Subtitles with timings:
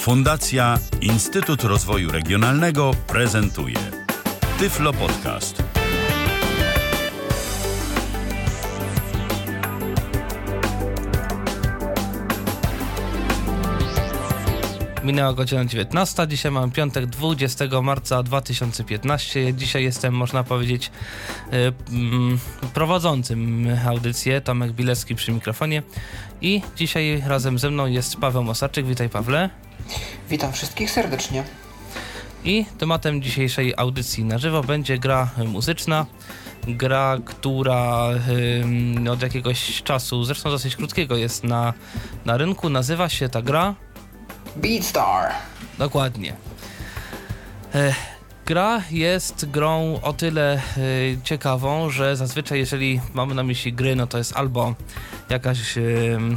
[0.00, 3.76] Fundacja Instytut Rozwoju Regionalnego prezentuje
[4.58, 5.62] Tyflo Podcast.
[15.04, 16.26] Minęła godzina 19.
[16.26, 19.54] Dzisiaj mamy piątek 20 marca 2015.
[19.54, 20.90] Dzisiaj jestem, można powiedzieć,
[21.52, 21.56] y,
[21.92, 22.38] mm,
[22.74, 24.40] prowadzącym audycję.
[24.40, 25.82] Tomek Bilecki przy mikrofonie.
[26.40, 28.86] I dzisiaj razem ze mną jest Paweł Mosarczyk.
[28.86, 29.69] Witaj, Pawle.
[30.30, 31.44] Witam wszystkich serdecznie.
[32.44, 36.06] I tematem dzisiejszej audycji na żywo będzie gra muzyczna.
[36.66, 38.10] Gra, która
[39.06, 41.74] y, od jakiegoś czasu, zresztą dosyć krótkiego, jest na,
[42.24, 42.68] na rynku.
[42.68, 43.74] Nazywa się ta gra
[44.56, 45.32] Beatstar.
[45.78, 46.36] Dokładnie.
[48.46, 50.60] Gra jest grą o tyle e,
[51.24, 54.74] ciekawą, że zazwyczaj jeżeli mamy na myśli gry, no to jest albo
[55.30, 55.74] jakaś,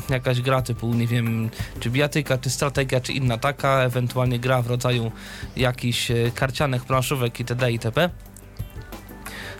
[0.10, 4.68] jakaś gra typu, nie wiem, czy biatyka, czy strategia, czy inna taka, ewentualnie gra w
[4.68, 5.12] rodzaju
[5.56, 7.72] jakichś e, karcianek, planszówek itd.
[7.72, 8.10] itp.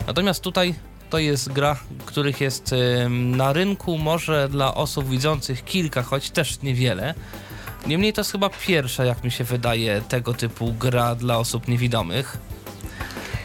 [0.06, 0.74] Natomiast tutaj
[1.10, 2.74] to jest gra, których jest
[3.10, 7.14] na rynku może dla osób widzących kilka, choć też niewiele.
[7.86, 12.38] Niemniej to jest chyba pierwsza, jak mi się wydaje, tego typu gra dla osób niewidomych.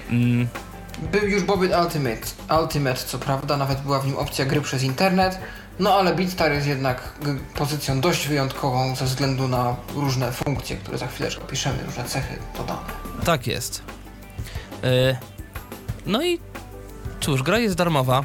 [0.09, 0.47] Mm.
[1.11, 5.39] Był już Bobbit Ultimate, Ultimate, co prawda, nawet była w nim opcja gry przez internet,
[5.80, 7.13] no ale Beatstar jest jednak
[7.55, 12.80] pozycją dość wyjątkową ze względu na różne funkcje, które za chwileczkę opiszemy, różne cechy dodane.
[13.25, 13.81] Tak jest.
[14.83, 15.17] Yy,
[16.05, 16.39] no i
[17.19, 18.23] cóż, gra jest darmowa.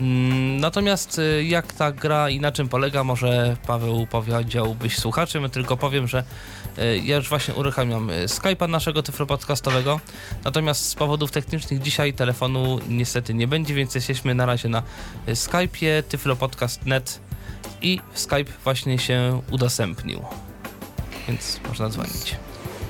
[0.00, 5.48] Mm, natomiast y, jak ta gra i na czym polega, może Paweł powiedziałbyś słuchaczom, ja
[5.48, 6.24] tylko powiem, że
[6.78, 10.00] y, ja już właśnie uruchamiam y, Skype'a naszego Tyflo Podcastowego,
[10.44, 14.82] natomiast z powodów technicznych dzisiaj telefonu niestety nie będzie, więc jesteśmy na razie na
[15.26, 17.20] Skype'ie tyflopodcast.net
[17.82, 20.24] i Skype właśnie się udostępnił,
[21.28, 22.36] więc można dzwonić.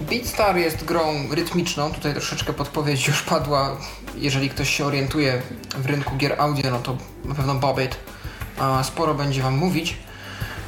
[0.00, 3.76] Beatstar jest grą rytmiczną, tutaj troszeczkę podpowiedź już padła,
[4.14, 5.42] jeżeli ktoś się orientuje
[5.76, 7.96] w rynku gier audio, no to na pewno Bobbit
[8.82, 9.96] sporo będzie Wam mówić.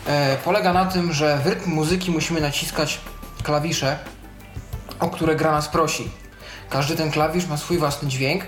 [0.06, 3.00] E, polega na tym, że w rytm muzyki musimy naciskać
[3.43, 3.99] klawisze,
[5.00, 6.10] o które gra nas prosi.
[6.71, 8.44] Każdy ten klawisz ma swój własny dźwięk,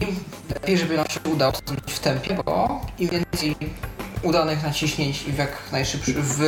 [0.00, 0.16] im
[0.54, 1.52] lepiej, żeby nam się udało
[1.86, 3.56] w tempie, bo im więcej
[4.22, 6.38] udanych naciśnięć i w jak najszybszy, w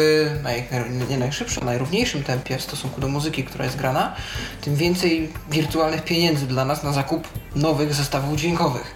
[0.43, 0.65] naj,
[1.09, 4.15] nie najszybszym, najrówniejszym tempie w stosunku do muzyki, która jest grana,
[4.61, 8.95] tym więcej wirtualnych pieniędzy dla nas na zakup nowych zestawów dźwiękowych.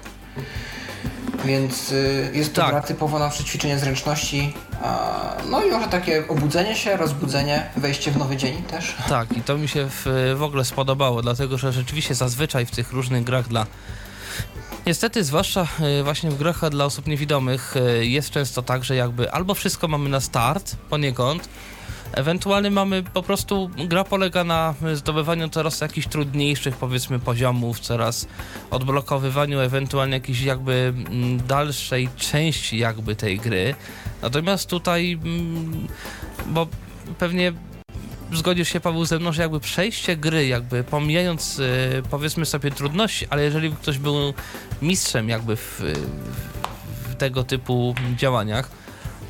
[1.44, 2.70] Więc y, jest to tak.
[2.70, 4.54] gra typowo na przećwiczenie zręczności.
[4.82, 8.94] A, no i może takie obudzenie się, rozbudzenie, wejście w nowy dzień też.
[9.08, 12.92] Tak, i to mi się w, w ogóle spodobało, dlatego że rzeczywiście zazwyczaj w tych
[12.92, 13.66] różnych grach dla
[14.86, 19.32] Niestety, zwłaszcza e, właśnie w grach dla osób niewidomych e, jest często tak, że jakby
[19.32, 21.48] albo wszystko mamy na start poniekąd,
[22.12, 28.26] Ewentualnie mamy po prostu, gra polega na zdobywaniu coraz jakichś trudniejszych powiedzmy poziomów, coraz
[28.70, 33.74] odblokowywaniu ewentualnie jakiejś jakby mm, dalszej części jakby tej gry.
[34.22, 35.88] Natomiast tutaj, mm,
[36.46, 36.66] bo
[37.18, 37.52] pewnie
[38.36, 43.26] zgodzisz się Paweł ze mną, że jakby przejście gry, jakby pomijając y, powiedzmy sobie trudności,
[43.30, 44.34] ale jeżeli ktoś był
[44.82, 45.82] mistrzem jakby w,
[47.08, 48.70] w tego typu działaniach,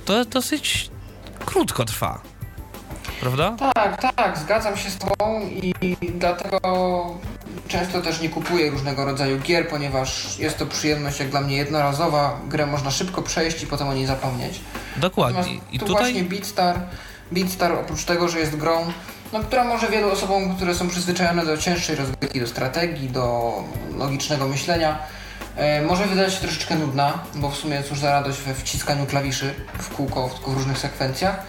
[0.04, 0.90] to dosyć
[1.46, 2.22] krótko trwa.
[3.20, 3.56] Prawda?
[3.74, 5.74] Tak, tak, zgadzam się z Tobą i
[6.14, 6.58] dlatego
[7.68, 12.40] często też nie kupuję różnego rodzaju gier, ponieważ jest to przyjemność jak dla mnie jednorazowa.
[12.48, 14.60] Grę można szybko przejść i potem o niej zapomnieć.
[14.96, 15.54] Dokładnie.
[15.72, 16.02] I tu tutaj...
[16.02, 16.80] właśnie Beatstar
[17.32, 18.92] Beatstar oprócz tego, że jest grą,
[19.32, 23.54] no, która może wielu osobom, które są przyzwyczajone do cięższej rozgrywki, do strategii, do
[23.96, 24.98] logicznego myślenia,
[25.56, 29.54] e, może wydać się troszeczkę nudna, bo w sumie cóż za radość we wciskaniu klawiszy
[29.78, 31.42] w kółko, w, w różnych sekwencjach.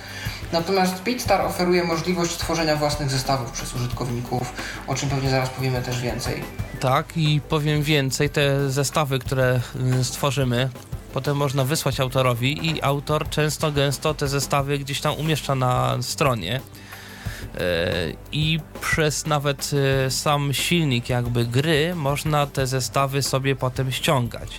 [0.51, 4.53] Natomiast Beatstar oferuje możliwość tworzenia własnych zestawów przez użytkowników,
[4.87, 6.43] o czym pewnie zaraz powiemy też więcej.
[6.79, 9.59] Tak, i powiem więcej, te zestawy, które
[9.99, 10.69] y, stworzymy,
[11.17, 16.61] potem można wysłać autorowi i autor często gęsto te zestawy gdzieś tam umieszcza na stronie.
[17.57, 17.61] E,
[18.31, 19.71] I przez nawet
[20.05, 24.49] e, sam silnik jakby gry można te zestawy sobie potem ściągać.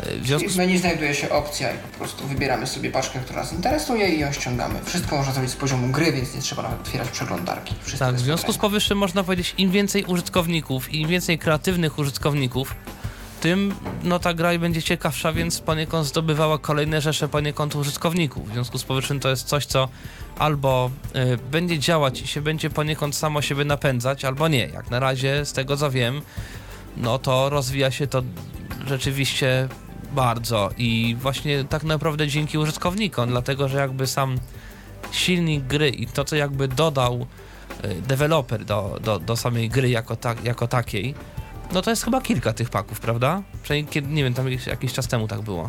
[0.00, 0.48] E, w związku.
[0.48, 4.20] W menu znajduje się opcja i po prostu wybieramy sobie paczkę, która nas interesuje i
[4.20, 4.80] ją ściągamy.
[4.84, 7.74] Wszystko można zrobić z poziomu gry, więc nie trzeba nawet otwierać przeglądarki.
[7.82, 12.74] Wszystko tak, w związku z powyższym można powiedzieć, im więcej użytkowników, im więcej kreatywnych użytkowników,
[13.42, 18.48] tym no ta gra będzie ciekawsza, więc poniekąd zdobywała kolejne rzesze poniekąd użytkowników.
[18.48, 19.88] W związku z powyższym to jest coś, co
[20.38, 24.66] albo y, będzie działać i się będzie poniekąd samo siebie napędzać, albo nie.
[24.66, 26.22] Jak na razie, z tego co wiem,
[26.96, 28.22] no to rozwija się to
[28.86, 29.68] rzeczywiście
[30.12, 34.38] bardzo i właśnie tak naprawdę dzięki użytkownikom, dlatego że jakby sam
[35.12, 37.26] silnik gry i to, co jakby dodał
[37.84, 41.14] y, deweloper do, do, do samej gry jako, ta, jako takiej,
[41.72, 43.42] no to jest chyba kilka tych paków, prawda?
[43.62, 45.68] Przynajmniej, nie wiem, tam jakiś, czas temu tak było.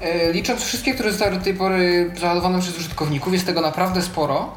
[0.00, 4.56] E, licząc wszystkie, które zostały do tej pory załadowane przez użytkowników, jest tego naprawdę sporo.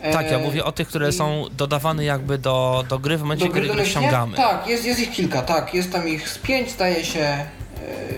[0.00, 3.44] E, Tak, ja mówię o tych, które są dodawane jakby do, do gry w momencie,
[3.46, 4.08] do gry kiedy domyślnie?
[4.08, 4.36] ściągamy.
[4.36, 5.74] Tak, jest, jest ich kilka, tak.
[5.74, 7.46] Jest tam ich z pięć, zdaje się, e,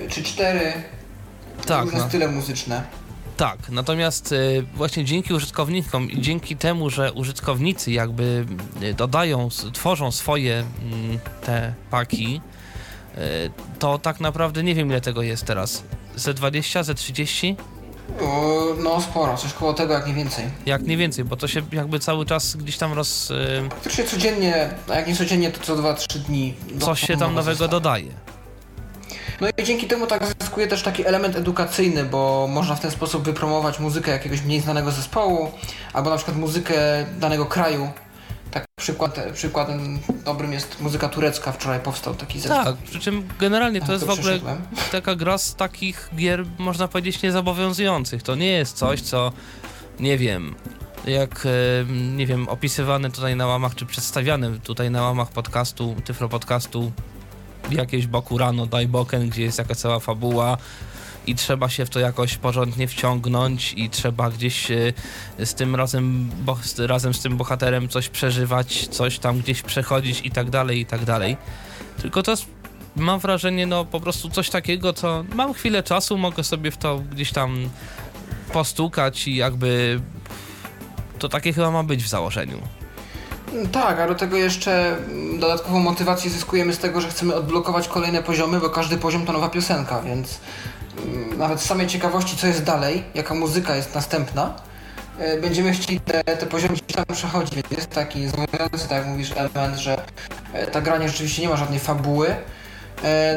[0.08, 0.72] czy cztery.
[1.66, 2.08] Tak, Różne no.
[2.08, 2.82] style muzyczne.
[3.40, 8.46] Tak, natomiast y, właśnie dzięki użytkownikom i dzięki temu, że użytkownicy jakby
[8.82, 12.40] y, dodają, tworzą swoje mm, te paki,
[13.14, 13.20] y,
[13.78, 15.82] to tak naprawdę nie wiem ile tego jest teraz.
[16.16, 17.56] Ze 20, ze 30?
[18.20, 20.44] O, no sporo, coś koło tego, jak nie więcej.
[20.66, 23.32] Jak nie więcej, bo to się jakby cały czas gdzieś tam roz...
[23.68, 26.54] Praktycznie codziennie, a jak nie codziennie, to co 2-3 dni.
[26.80, 27.70] coś się tam nowo nowego zostaje.
[27.70, 28.29] dodaje.
[29.40, 33.24] No i dzięki temu tak zyskuje też taki element edukacyjny, bo można w ten sposób
[33.24, 35.52] wypromować muzykę jakiegoś mniej znanego zespołu,
[35.92, 37.90] albo na przykład muzykę danego kraju.
[38.50, 42.64] Tak przykład, przykładem dobrym jest muzyka turecka, wczoraj powstał taki zespół.
[42.64, 44.40] Tak, przy czym generalnie to Tak, jest w ogóle
[44.92, 48.22] taka gra z takich gier, można powiedzieć, niezobowiązujących.
[48.22, 49.32] To nie jest coś, co,
[50.00, 50.54] nie wiem,
[51.06, 51.46] jak,
[52.16, 56.92] nie wiem, opisywane tutaj na łamach, czy przedstawiane tutaj na łamach podcastu, Tyflo podcastu,
[57.70, 60.56] jakieś Boku Rano, Daj Boken, gdzie jest jakaś cała fabuła
[61.26, 64.92] i trzeba się w to jakoś porządnie wciągnąć i trzeba gdzieś e,
[65.38, 70.30] z tym razem, bo, razem z tym bohaterem coś przeżywać, coś tam gdzieś przechodzić i
[70.30, 71.36] tak dalej, i tak dalej.
[72.02, 72.34] Tylko to
[72.96, 76.98] mam wrażenie, no po prostu coś takiego, co mam chwilę czasu, mogę sobie w to
[76.98, 77.70] gdzieś tam
[78.52, 80.00] postukać i jakby
[81.18, 82.79] to takie chyba ma być w założeniu.
[83.72, 88.22] Tak, a do tego jeszcze mm, dodatkową motywację zyskujemy z tego, że chcemy odblokować kolejne
[88.22, 90.38] poziomy, bo każdy poziom to nowa piosenka, więc
[91.06, 94.54] mm, nawet z samej ciekawości, co jest dalej, jaka muzyka jest następna,
[95.18, 99.32] e, będziemy chcieli te, te poziomy tam przechodzić, więc jest taki zobowiązujący, tak jak mówisz,
[99.36, 100.02] element, że
[100.52, 102.36] e, ta gra nie rzeczywiście nie ma żadnej fabuły,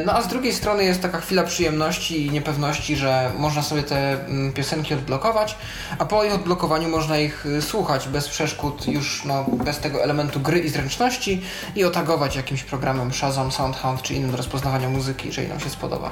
[0.06, 4.26] No a z drugiej strony jest taka chwila przyjemności i niepewności, że można sobie te
[4.26, 5.56] mm, piosenki odblokować,
[5.98, 10.40] a po ich odblokowaniu można ich y, słuchać bez przeszkód, już no, bez tego elementu
[10.40, 11.42] gry i zręczności
[11.76, 16.10] i otagować jakimś programem Shazam, Soundhound czy innym do rozpoznawania muzyki, jeżeli nam się spodoba.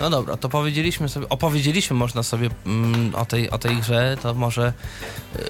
[0.00, 4.34] No dobra, to powiedzieliśmy sobie, opowiedzieliśmy można sobie mm, o, tej, o tej grze, to
[4.34, 4.72] może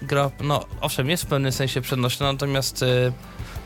[0.02, 2.84] gra, no owszem, jest w pewnym sensie przenośna, natomiast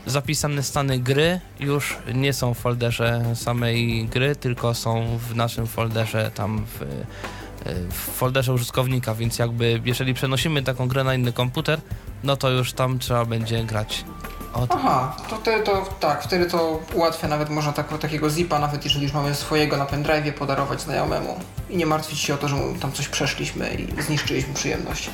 [0.05, 6.31] zapisane stany gry już nie są w folderze samej gry, tylko są w naszym folderze
[6.35, 6.85] tam w, y,
[7.89, 11.81] w folderze użytkownika, więc jakby jeżeli przenosimy taką grę na inny komputer,
[12.23, 14.05] no to już tam trzeba będzie grać
[14.53, 18.83] od Aha, to wtedy to tak, wtedy to ułatwia nawet można tak, takiego zipa, nawet
[18.83, 22.55] jeżeli już mamy swojego na pendrive'ie, podarować znajomemu i nie martwić się o to, że
[22.55, 25.09] mu tam coś przeszliśmy i zniszczyliśmy przyjemność.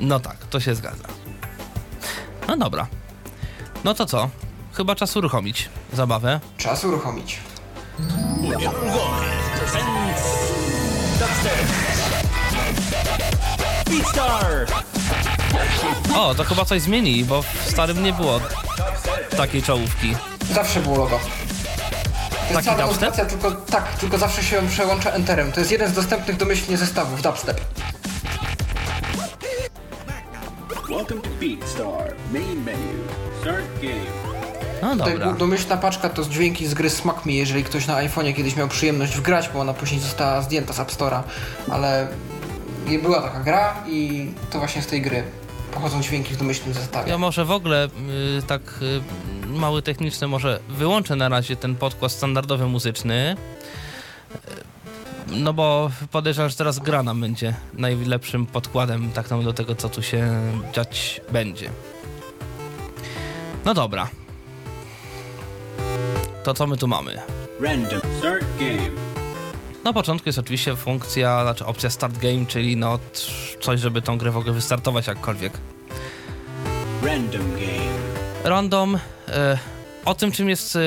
[0.00, 1.04] No tak, to się zgadza.
[2.48, 2.86] No dobra.
[3.84, 4.28] No to co?
[4.72, 6.40] Chyba czas uruchomić zabawę.
[6.58, 7.40] Czas uruchomić.
[16.14, 18.40] O, to chyba coś zmieni, bo w starym nie było
[19.36, 20.14] takiej czołówki.
[20.52, 21.18] Zawsze było logo.
[21.18, 23.28] To jest Taki cała dubstep?
[23.28, 25.52] tylko tak, tylko zawsze się przełącza enterem.
[25.52, 27.60] To jest jeden z dostępnych domyślnie zestawów, dubstep.
[30.88, 32.14] Welcome to Beatstar.
[32.32, 33.04] Main menu.
[33.52, 34.28] Game.
[34.82, 35.32] No dobra.
[35.32, 39.16] domyślna paczka to dźwięki z gry Smack Me, jeżeli ktoś na iPhone'ie kiedyś miał przyjemność
[39.16, 41.22] wgrać, bo ona później została zdjęta z App Store'a,
[41.70, 42.08] ale
[43.02, 45.22] była taka gra i to właśnie z tej gry
[45.74, 47.10] pochodzą dźwięki w domyślnym zestawie.
[47.10, 47.86] Ja może w ogóle
[48.38, 53.36] y, tak y, mały techniczny, może wyłączę na razie ten podkład standardowy muzyczny.
[54.34, 54.68] Y,
[55.36, 59.88] No bo podejrzewam, że teraz gra nam będzie najlepszym podkładem tak nam do tego, co
[59.88, 60.30] tu się
[60.72, 61.70] dziać będzie.
[63.68, 64.08] No dobra.
[66.44, 67.18] To co my tu mamy?
[67.60, 68.00] Random.
[68.18, 68.90] Start game.
[69.84, 72.98] Na początku jest oczywiście funkcja, znaczy opcja Start Game, czyli no
[73.60, 75.52] coś, żeby tą grę w ogóle wystartować jakkolwiek.
[77.02, 77.98] Random game.
[78.44, 78.98] Random.
[79.28, 79.58] E,
[80.04, 80.80] o tym, czym jest e,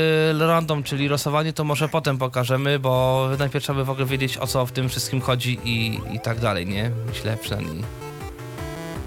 [0.48, 4.48] random, czyli losowanie, to może potem pokażemy, bo najpierw trzeba by w ogóle wiedzieć, o
[4.48, 6.92] co w tym wszystkim chodzi i, i tak dalej, nie?
[7.08, 7.84] Myślę przynajmniej.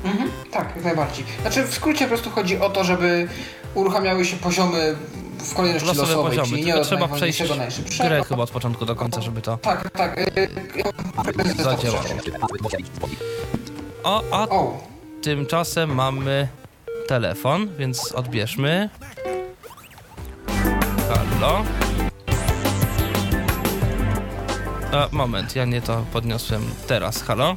[0.05, 1.25] Mhm, tak, jak najbardziej.
[1.41, 3.29] Znaczy w skrócie po prostu chodzi o to, żeby
[3.75, 4.97] uruchamiały się poziomy
[5.39, 7.43] w kolejności Losowe losowej, poziomy, czyli nie od trzeba przejść
[7.99, 10.19] grę chyba od początku do końca, żeby to Tak, tak.
[10.19, 10.23] y,
[11.61, 12.05] y, zadziałało.
[14.05, 14.79] O, a O,
[15.23, 16.49] tymczasem mamy
[17.09, 18.89] telefon, więc odbierzmy.
[21.09, 21.65] Halo.
[24.93, 27.23] A, moment, ja nie to podniosłem teraz.
[27.23, 27.57] Halo?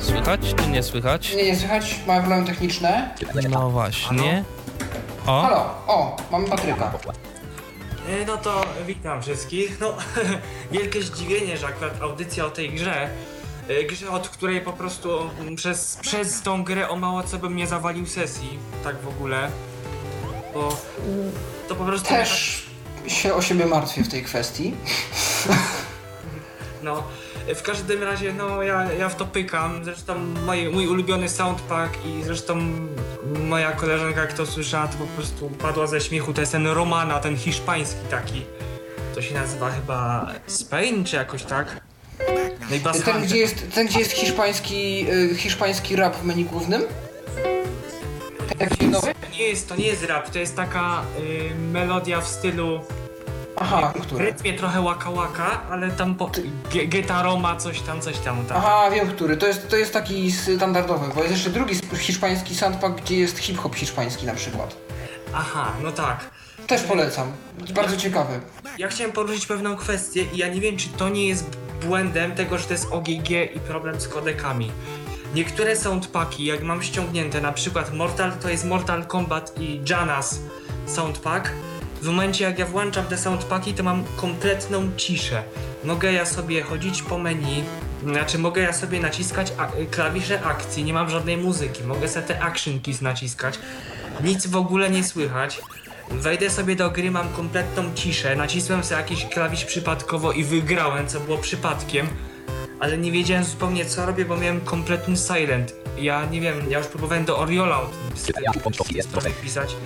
[0.00, 1.34] Słychać czy nie słychać?
[1.34, 3.14] nie, nie słychać, mamy problemy techniczne.
[3.50, 4.44] No właśnie.
[5.26, 6.92] O, Halo, o, mamy Patryka.
[8.08, 9.80] E, No to witam wszystkich.
[9.80, 9.94] No,
[10.72, 13.08] wielkie zdziwienie, że akurat audycja o tej grze,
[13.68, 17.56] e, grze, od której po prostu mm, przez, przez tą grę o mało co bym
[17.56, 19.50] nie zawalił sesji, tak w ogóle.
[20.54, 20.76] Bo
[21.68, 22.08] to po prostu.
[22.08, 22.62] Też
[23.06, 24.74] się o siebie martwię w tej kwestii.
[26.82, 27.02] No,
[27.54, 29.84] w każdym razie, no ja, ja w to pykam.
[29.84, 32.58] Zresztą mój, mój ulubiony soundpack i zresztą
[33.48, 36.32] moja koleżanka, jak to słyszała, to po prostu padła ze śmiechu.
[36.32, 38.44] To jest ten Romana, ten hiszpański taki.
[39.14, 41.80] To się nazywa chyba Spain, czy jakoś tak?
[42.70, 46.44] No i Bass Ten, gdzie jest, ten, gdzie jest hiszpański, y, hiszpański rap w menu
[46.44, 46.82] głównym?
[48.58, 49.14] Taki nowy?
[49.32, 52.80] Nie jest, to nie jest rap, to jest taka y, melodia w stylu
[53.60, 54.24] Aha, w który?
[54.24, 56.30] rytmie trochę łaka łaka, ale tam po,
[56.72, 58.56] ge, Getaroma, coś tam, coś tam, tak.
[58.56, 59.36] Aha, wiem który.
[59.36, 63.74] To jest, to jest taki standardowy, bo jest jeszcze drugi hiszpański soundpack, gdzie jest hip-hop
[63.74, 64.76] hiszpański na przykład.
[65.34, 66.30] Aha, no tak.
[66.66, 67.32] Też polecam.
[67.74, 68.40] Bardzo ciekawy.
[68.78, 72.58] Ja chciałem poruszyć pewną kwestię i ja nie wiem, czy to nie jest błędem tego,
[72.58, 74.70] że to jest OGG i problem z kodekami.
[75.34, 80.38] Niektóre soundpacki, jak mam ściągnięte, na przykład Mortal, to jest Mortal Kombat i Janas
[80.86, 81.50] soundpack,
[82.02, 85.42] w momencie jak ja włączam te soundpacki, to mam kompletną ciszę.
[85.84, 87.64] Mogę ja sobie chodzić po menu,
[88.02, 89.52] znaczy mogę ja sobie naciskać
[89.90, 93.58] klawisze akcji, nie mam żadnej muzyki, mogę sobie te action keys naciskać,
[94.24, 95.60] nic w ogóle nie słychać.
[96.10, 101.20] Wejdę sobie do gry, mam kompletną ciszę, nacisłem sobie jakiś klawisz przypadkowo i wygrałem, co
[101.20, 102.08] było przypadkiem,
[102.80, 105.74] ale nie wiedziałem zupełnie co robię, bo miałem kompletny silent.
[105.98, 109.76] Ja nie wiem, ja już próbowałem do Oriola o tym sprawie pisać.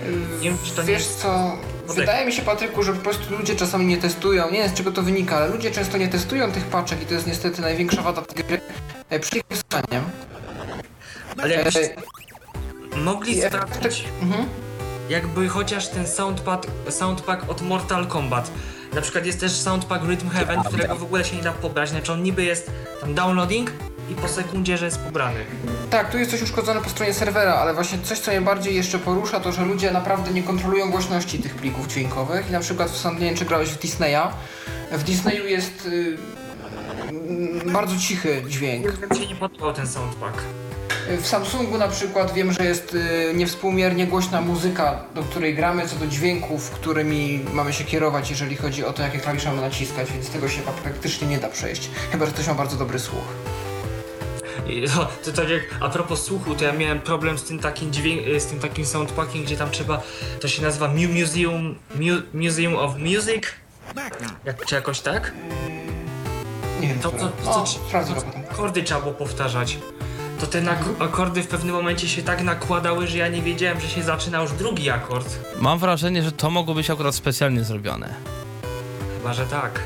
[0.41, 1.21] Nie wiem, czy to nie Wiesz jest...
[1.21, 4.73] co, wydaje mi się Patryku, że po prostu ludzie czasami nie testują, nie wiem z
[4.73, 8.01] czego to wynika, ale ludzie często nie testują tych paczek i to jest niestety największa
[8.01, 8.61] wada tej gry
[9.09, 10.03] e, przed ich wystaniem.
[11.37, 11.75] Ale jakbyś
[12.95, 14.45] E, mogli e, sprawdzić, mhm.
[15.09, 18.51] jakby chociaż ten soundpad, soundpack od Mortal Kombat.
[18.95, 22.13] Na przykład jest też soundpack Rhythm Heaven, którego w ogóle się nie da pobrać, znaczy
[22.13, 22.71] on niby jest
[23.01, 23.71] tam downloading
[24.11, 25.39] i po sekundzie, że jest pobrany.
[25.89, 28.99] Tak, tu jest coś uszkodzone po stronie serwera, ale właśnie coś, co mnie bardziej jeszcze
[28.99, 32.49] porusza, to że ludzie naprawdę nie kontrolują głośności tych plików dźwiękowych.
[32.49, 34.31] I na przykład, w nie wiem, czy grałeś w Disneya.
[34.91, 36.17] W Disneyu jest y,
[37.09, 39.11] mm, bardzo cichy dźwięk.
[39.11, 40.43] Mi się nie podobał ten soundpack.
[41.09, 45.95] W Samsungu na przykład wiem, że jest y, niewspółmiernie głośna muzyka, do której gramy, co
[45.95, 50.29] do dźwięków, którymi mamy się kierować, jeżeli chodzi o to, jakie klawisze mamy naciskać, więc
[50.29, 51.89] tego się praktycznie nie da przejść.
[52.11, 53.23] Chyba, że ktoś ma bardzo dobry słuch.
[54.95, 58.21] To, to tak jak a propos słuchu, to ja miałem problem z tym takim dźwięk,
[58.41, 60.01] z tym takim soundpackiem, gdzie tam trzeba,
[60.41, 62.11] to się nazywa Mu Museum, Mu,
[62.43, 63.43] Museum of Music?
[64.45, 65.31] Jak, czy jakoś tak?
[66.81, 67.31] Nie wiem, To, które.
[67.43, 68.41] to, to, O, sprawdzę go potem.
[68.51, 69.77] akordy trzeba było powtarzać.
[70.39, 70.61] To te
[70.99, 74.51] akordy w pewnym momencie się tak nakładały, że ja nie wiedziałem, że się zaczyna już
[74.51, 75.39] drugi akord.
[75.59, 78.13] mam wrażenie, że to mogło być akurat specjalnie zrobione.
[79.17, 79.79] Chyba, że tak.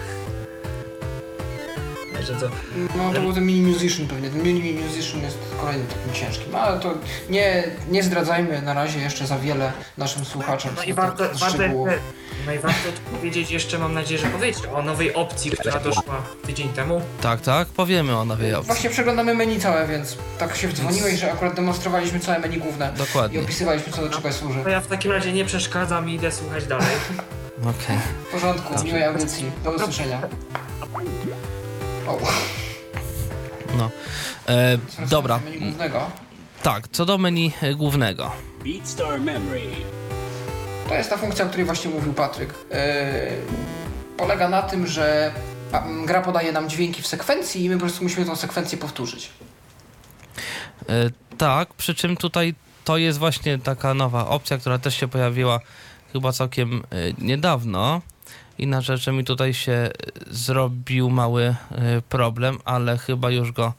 [2.23, 2.49] Że to...
[2.97, 4.29] No to był ten mini musician pewnie.
[4.29, 6.93] Ten mini musician jest kolejnym takim ciężkim, ale to
[7.29, 10.71] nie, nie zdradzajmy na razie jeszcze za wiele naszym słuchaczom.
[10.75, 11.63] No i warto, warto,
[12.45, 16.69] no i warto powiedzieć jeszcze, mam nadzieję, że powiecie o nowej opcji, która doszła tydzień
[16.69, 17.01] temu.
[17.21, 18.67] Tak, tak, powiemy o nowej opcji.
[18.67, 23.39] Właśnie przeglądamy meni całe, więc tak się wdzwoniłeś, że akurat demonstrowaliśmy całe menu główne Dokładnie.
[23.39, 24.63] i opisywaliśmy co do czego służy.
[24.63, 26.87] To ja w takim razie nie przeszkadzam i idę słuchać dalej.
[27.59, 27.97] Okej.
[28.27, 29.51] W porządku, miłej audycji.
[29.63, 30.21] Do usłyszenia.
[33.77, 33.89] No.
[34.47, 34.77] E,
[35.09, 36.01] dobra, do menu głównego.
[36.63, 38.31] tak, co do menu e, głównego.
[38.63, 39.61] BeatStar Memory.
[40.87, 42.49] To jest ta funkcja, o której właśnie mówił Patryk.
[42.49, 42.77] Yy,
[44.17, 45.31] polega na tym, że
[46.05, 49.29] gra podaje nam dźwięki w sekwencji i my po prostu musimy tą sekwencję powtórzyć.
[50.89, 50.93] E,
[51.37, 55.59] tak, przy czym tutaj to jest właśnie taka nowa opcja, która też się pojawiła
[56.13, 58.01] chyba całkiem e, niedawno.
[58.59, 59.91] Inna rzecz, że mi tutaj się e,
[60.27, 61.55] zrobił mały e,
[62.09, 63.73] problem, ale chyba już go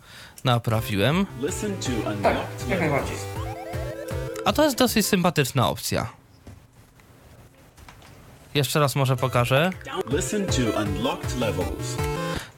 [0.45, 1.27] naprawiłem.
[2.23, 2.37] Tak,
[2.69, 3.17] jak najbardziej.
[4.45, 6.11] A to jest dosyć sympatyczna opcja.
[8.55, 9.71] Jeszcze raz może pokażę.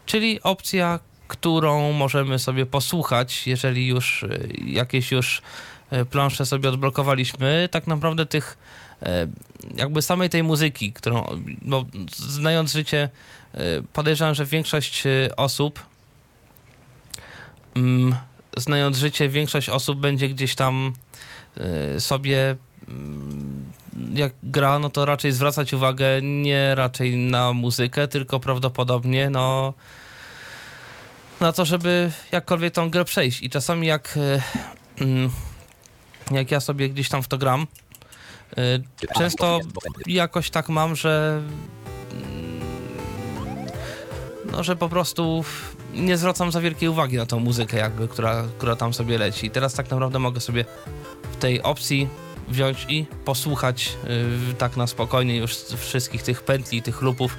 [0.07, 4.29] Czyli opcja, którą możemy sobie posłuchać, jeżeli już e,
[4.65, 5.43] jakieś już
[6.11, 7.69] plansze sobie odblokowaliśmy.
[7.71, 8.59] Tak naprawdę tych,
[9.77, 11.85] jakby samej tej muzyki, którą, bo
[12.17, 13.09] znając życie,
[13.55, 13.59] e,
[13.93, 15.81] podejrzewam, że większość e, osób,
[17.75, 18.17] mm,
[18.57, 20.93] znając życie, większość osób będzie gdzieś tam
[21.57, 22.57] e, sobie
[22.89, 23.73] mm,
[24.15, 29.75] jak gra, no to raczej zwracać uwagę nie raczej na muzykę, tylko prawdopodobnie no
[31.41, 33.43] na to, żeby jakkolwiek tą grę przejść.
[33.43, 34.43] I czasami jak, e,
[35.05, 35.31] mm,
[36.31, 37.67] jak ja sobie gdzieś tam w to gram, e,
[39.19, 39.61] często
[40.07, 41.43] jakoś tak mam, że
[42.13, 42.61] mm,
[44.53, 45.45] no, że po prostu
[45.95, 49.51] nie zwracam za wielkiej uwagi na tą muzykę jakby, która, która tam sobie leci.
[49.51, 50.65] Teraz tak naprawdę mogę sobie
[51.33, 52.09] w tej opcji
[52.49, 53.97] wziąć i posłuchać
[54.51, 57.37] y, tak na spokojnie już wszystkich tych pętli, tych lupów,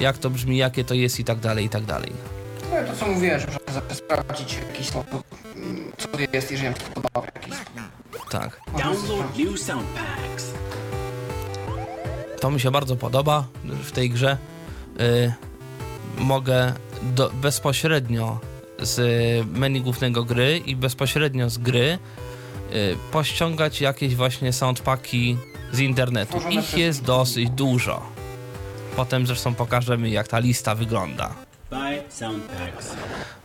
[0.00, 2.12] jak to brzmi, jakie to jest i tak dalej, i tak dalej.
[2.70, 5.24] No i to co mówiłem, że można sobie sprawdzić w jakiś sposób,
[5.56, 8.30] mm, co to jest, jeżeli nam się podoba w jakiś sposób.
[8.30, 8.60] Tak.
[8.78, 10.44] Download new sound packs.
[12.40, 14.36] To mi się bardzo podoba w tej grze.
[15.00, 15.32] Y,
[16.18, 18.38] mogę do, bezpośrednio
[18.78, 18.98] z
[19.46, 21.98] menu głównego gry i bezpośrednio z gry
[22.74, 25.36] y, pościągać jakieś właśnie soundpacki
[25.72, 26.40] z internetu.
[26.50, 28.02] Ich jest dosyć dużo.
[28.96, 31.43] Potem zresztą pokażemy, jak ta lista wygląda.
[31.74, 32.96] Buy sound packs.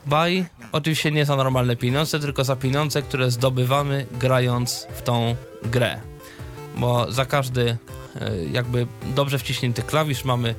[0.06, 6.00] Buy oczywiście nie za normalne pieniądze, tylko za pieniądze, które zdobywamy grając w tą grę.
[6.78, 7.78] Bo za każdy
[8.22, 10.56] e, jakby dobrze wciśnięty klawisz mamy,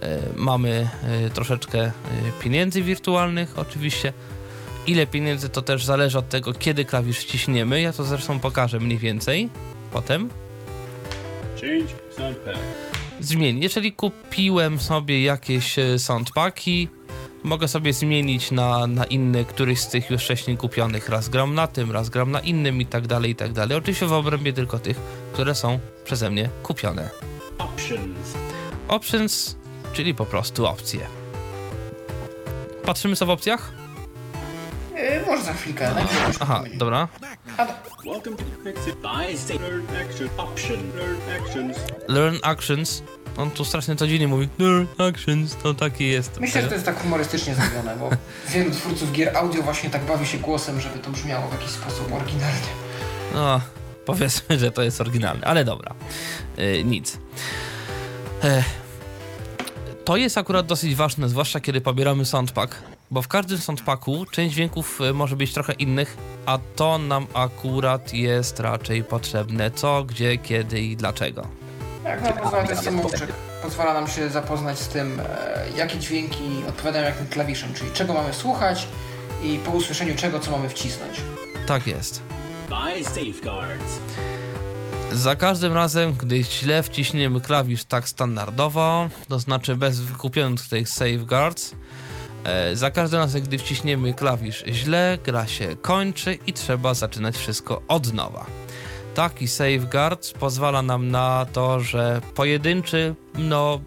[0.00, 1.92] e, mamy e, troszeczkę
[2.40, 4.12] pieniędzy wirtualnych oczywiście.
[4.86, 7.80] Ile pieniędzy to też zależy od tego, kiedy klawisz wciśniemy.
[7.80, 9.48] Ja to zresztą pokażę mniej więcej
[9.92, 10.30] potem.
[11.60, 12.58] Change sound pack.
[13.20, 13.62] Zmień.
[13.62, 16.88] Jeżeli kupiłem sobie jakieś soundpacki,
[17.42, 21.08] mogę sobie zmienić na, na inny, któryś z tych już wcześniej kupionych.
[21.08, 23.78] Raz gram na tym, raz gram na innym i tak dalej, i tak dalej.
[23.78, 24.96] Oczywiście w obrębie tylko tych,
[25.32, 27.10] które są przeze mnie kupione.
[27.58, 28.34] Options.
[28.88, 29.56] Options,
[29.92, 31.00] czyli po prostu opcje.
[32.84, 33.72] Patrzymy co w opcjach?
[34.94, 35.94] Yy, może za chwilkę.
[36.40, 37.08] Aha, dobra.
[39.58, 39.86] Learn
[41.30, 41.76] actions.
[42.08, 43.02] Learn actions.
[43.40, 44.48] On tu strasznie to dziwnie mówi.
[44.58, 46.40] Learn actions, to taki jest.
[46.40, 48.10] myślę, że to jest tak humorystycznie zrobione, bo
[48.52, 52.12] wielu twórców gier audio właśnie tak bawi się głosem, żeby to brzmiało w jakiś sposób
[52.12, 52.68] oryginalnie.
[53.34, 53.60] No,
[54.06, 55.94] powiedzmy, że to jest oryginalne, ale dobra.
[56.56, 57.18] Yy, nic.
[58.44, 58.64] E,
[60.04, 62.74] to jest akurat dosyć ważne, zwłaszcza kiedy pobieramy soundpack,
[63.10, 68.14] bo w każdym soundpacku część dźwięków e, może być trochę innych, a to nam akurat
[68.14, 69.70] jest raczej potrzebne.
[69.70, 71.59] Co, gdzie, kiedy i dlaczego.
[72.10, 77.04] Jak nam pozwala ten samouczek, pozwala nam się zapoznać z tym, e, jakie dźwięki odpowiadają
[77.04, 78.86] jakim klawiszem, czyli czego mamy słuchać
[79.42, 81.20] i po usłyszeniu czego, co mamy wcisnąć.
[81.66, 82.22] Tak jest.
[82.68, 83.98] Buy safeguards.
[85.12, 91.74] Za każdym razem, gdy źle wciśniemy klawisz tak standardowo, to znaczy bez wykupionych tych safeguards,
[92.44, 97.82] e, za każdym razem, gdy wciśniemy klawisz źle, gra się kończy i trzeba zaczynać wszystko
[97.88, 98.46] od nowa.
[99.20, 103.80] Taki safeguard pozwala nam na to, że pojedynczy, no,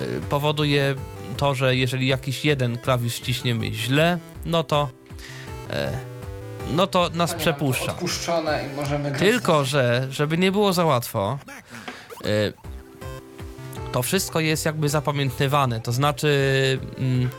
[0.00, 0.94] e, powoduje
[1.36, 4.88] to, że jeżeli jakiś jeden klawisz wciśniemy źle, no to,
[5.70, 5.98] e,
[6.70, 7.92] no to nas to przepuszcza.
[9.18, 11.38] Tylko, że żeby nie było za łatwo,
[12.26, 12.52] y,
[13.92, 15.80] to wszystko jest jakby zapamiętywane.
[15.80, 16.28] To znaczy,
[16.98, 17.30] mm,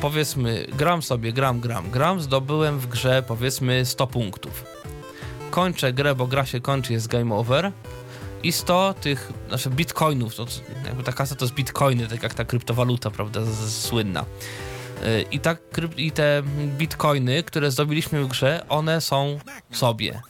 [0.00, 4.77] powiedzmy, gram sobie, gram, gram, gram, zdobyłem w grze powiedzmy 100 punktów.
[5.58, 7.72] Kończę grę, bo gra się kończy, jest game over.
[8.42, 10.46] I 100 tych, znaczy bitcoinów, to
[10.84, 14.24] jakby ta kasa to jest bitcoiny, tak jak ta kryptowaluta, prawda, z, z, słynna.
[15.04, 16.42] Y, I, kryp- I te
[16.78, 19.38] bitcoiny, które zdobyliśmy w grze, one są
[19.72, 20.20] sobie.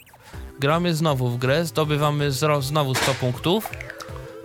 [0.61, 3.71] Gramy znowu w grę, zdobywamy zro- znowu 100 punktów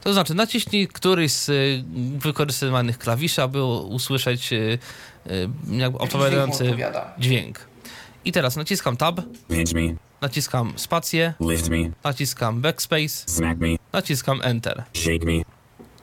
[0.00, 1.84] To znaczy, naciśnij któryś z y,
[2.18, 4.78] wykorzystywanych klawiszy, aby usłyszeć y,
[5.26, 7.12] y, jakby odpowiadający odpowiada?
[7.18, 7.60] dźwięk.
[8.24, 9.20] I teraz naciskam tab,
[10.20, 14.84] naciskam spację, lift me, naciskam backspace, smack me, naciskam enter.
[14.94, 15.42] shake me,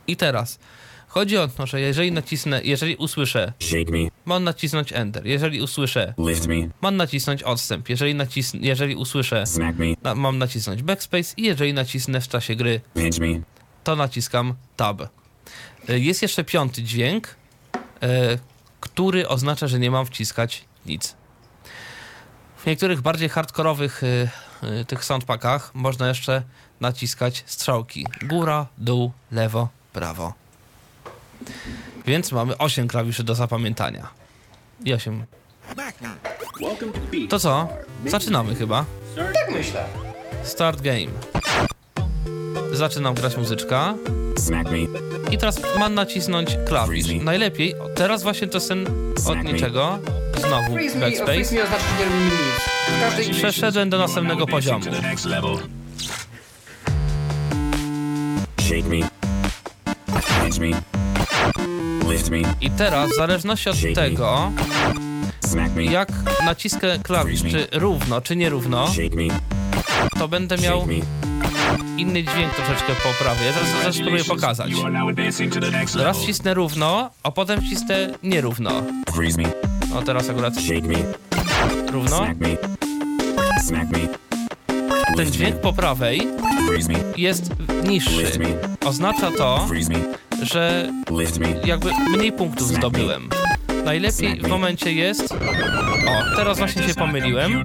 [0.08, 0.60] I teraz
[1.08, 5.26] chodzi o to, że jeżeli nacisnę, jeżeli usłyszę, shake me, mam nacisnąć enter.
[5.28, 7.90] Jeżeli usłyszę, lift me, mam nacisnąć odstęp.
[7.90, 12.56] Jeżeli, nacisnę, jeżeli usłyszę, smack me, na, mam nacisnąć backspace i jeżeli nacisnę w czasie
[12.56, 13.42] gry, pinch me,
[13.84, 15.02] to naciskam tab.
[15.90, 18.40] Y, Jest jeszcze piąty dźwięk, y,
[18.80, 21.16] który oznacza, że nie mam wciskać nic.
[22.58, 24.30] W niektórych bardziej hardkorowych y,
[24.88, 26.44] tych soundpackach można jeszcze
[26.82, 28.06] naciskać strzałki.
[28.24, 30.47] Góra, dół, lewo, prawo.
[32.06, 34.08] Więc mamy 8 klawiszy do zapamiętania.
[34.86, 35.26] I 8.
[36.62, 36.92] Welcome
[37.30, 37.68] to co?
[38.06, 38.86] Zaczynamy chyba.
[39.14, 39.86] Start Tak myślę.
[40.44, 41.08] Start game.
[42.72, 43.94] Zaczynam grać muzyczka.
[45.32, 47.06] I teraz mam nacisnąć klawisz.
[47.24, 48.88] Najlepiej, teraz właśnie to jest ten
[49.28, 50.00] od niczego.
[50.38, 51.66] Znowu backspace.
[53.32, 54.86] Przeszedłem do następnego poziomu.
[58.68, 59.02] shake me,
[60.42, 60.97] pinch me,
[62.62, 64.52] I teraz, w zależności od tego,
[65.92, 66.10] jak
[66.46, 68.88] naciskę klawisz, czy równo, czy nierówno,
[70.20, 70.88] to będę miał
[71.98, 73.46] inny dźwięk troszeczkę po prawej.
[73.48, 74.72] Ja teraz, teraz spróbuję pokazać.
[76.04, 78.72] Raz cisnę równo, a potem cisnę nierówno.
[79.96, 80.54] O, teraz akurat
[81.92, 82.28] równo.
[85.16, 86.22] Ten dźwięk po prawej
[87.18, 87.50] jest
[87.84, 88.32] niższy.
[88.86, 89.68] Oznacza to,
[90.42, 90.92] że
[91.66, 93.30] jakby mniej punktów zdobyłem.
[93.86, 95.32] Najlepiej w momencie jest.
[95.32, 95.36] O,
[96.36, 97.64] teraz właśnie się pomyliłem.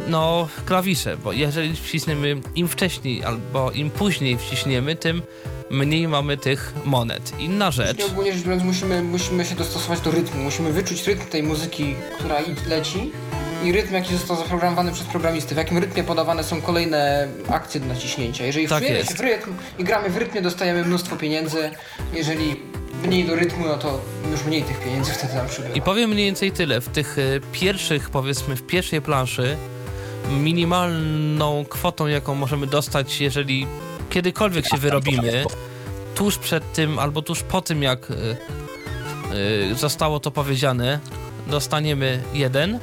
[0.08, 5.22] no klawisze, bo jeżeli wcisniemy im wcześniej albo im później wciśniemy, tym
[5.70, 7.40] mniej mamy tych monet.
[7.40, 7.98] Inna rzecz.
[7.98, 11.96] Nie ogólnie rzecz biorąc musimy, musimy się dostosować do rytmu, musimy wyczuć rytm tej muzyki,
[12.20, 12.36] która
[12.70, 13.12] leci
[13.64, 17.88] i rytm jaki został zaprogramowany przez programisty, w jakim rytmie podawane są kolejne akcje do
[17.88, 18.46] naciśnięcia.
[18.46, 21.72] Jeżeli Tak wczujemy się w rytm i gramy w rytmie, dostajemy mnóstwo pieniędzy,
[22.14, 22.56] jeżeli
[23.04, 24.00] mniej do rytmu, no to
[24.32, 25.76] już mniej tych pieniędzy wtedy nam przybywa.
[25.76, 26.82] I powiem mniej więcej tyle.
[26.82, 29.58] W tych y, pierwszych, powiedzmy, w pierwszej planszy
[30.30, 33.68] minimalną kwotą, jaką możemy dostać, jeżeli
[34.10, 35.46] kiedykolwiek się wyrobimy,
[36.16, 38.14] tuż przed tym albo tuż po tym, jak y,
[39.72, 41.00] y, zostało to powiedziane,
[41.48, 42.80] dostaniemy jeden.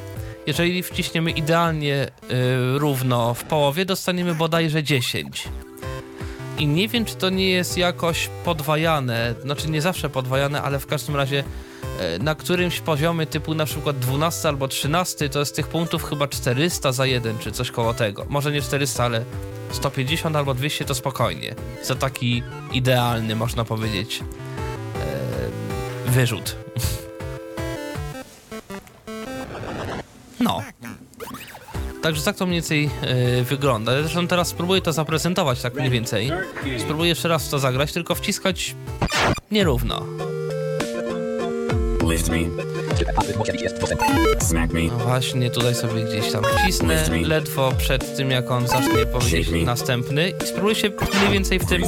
[0.51, 5.49] Jeżeli wciśniemy idealnie y, równo w połowie, dostaniemy bodajże 10.
[6.59, 10.87] I nie wiem, czy to nie jest jakoś podwajane, znaczy nie zawsze podwajane, ale w
[10.87, 11.45] każdym razie
[12.01, 16.29] e, na którymś poziomie typu na przykład 12 albo 13 to jest tych punktów chyba
[16.29, 18.27] 400 za jeden, czy coś koło tego.
[18.29, 19.25] Może nie 400, ale
[19.73, 21.55] 150 albo 200 to spokojnie.
[21.83, 24.21] Za taki idealny, można powiedzieć,
[26.07, 26.70] e, wyrzut.
[30.41, 30.63] No.
[32.03, 34.03] Także tak to mniej więcej e, wygląda.
[34.03, 36.31] Zresztą teraz spróbuję to zaprezentować tak mniej więcej.
[36.79, 38.75] Spróbuję jeszcze raz to zagrać, tylko wciskać
[39.51, 40.07] nierówno.
[44.93, 50.33] No właśnie, tutaj sobie gdzieś tam wcisnę, ledwo przed tym jak on zacznie powiedzieć następny
[50.45, 51.83] i spróbuję się mniej więcej w tym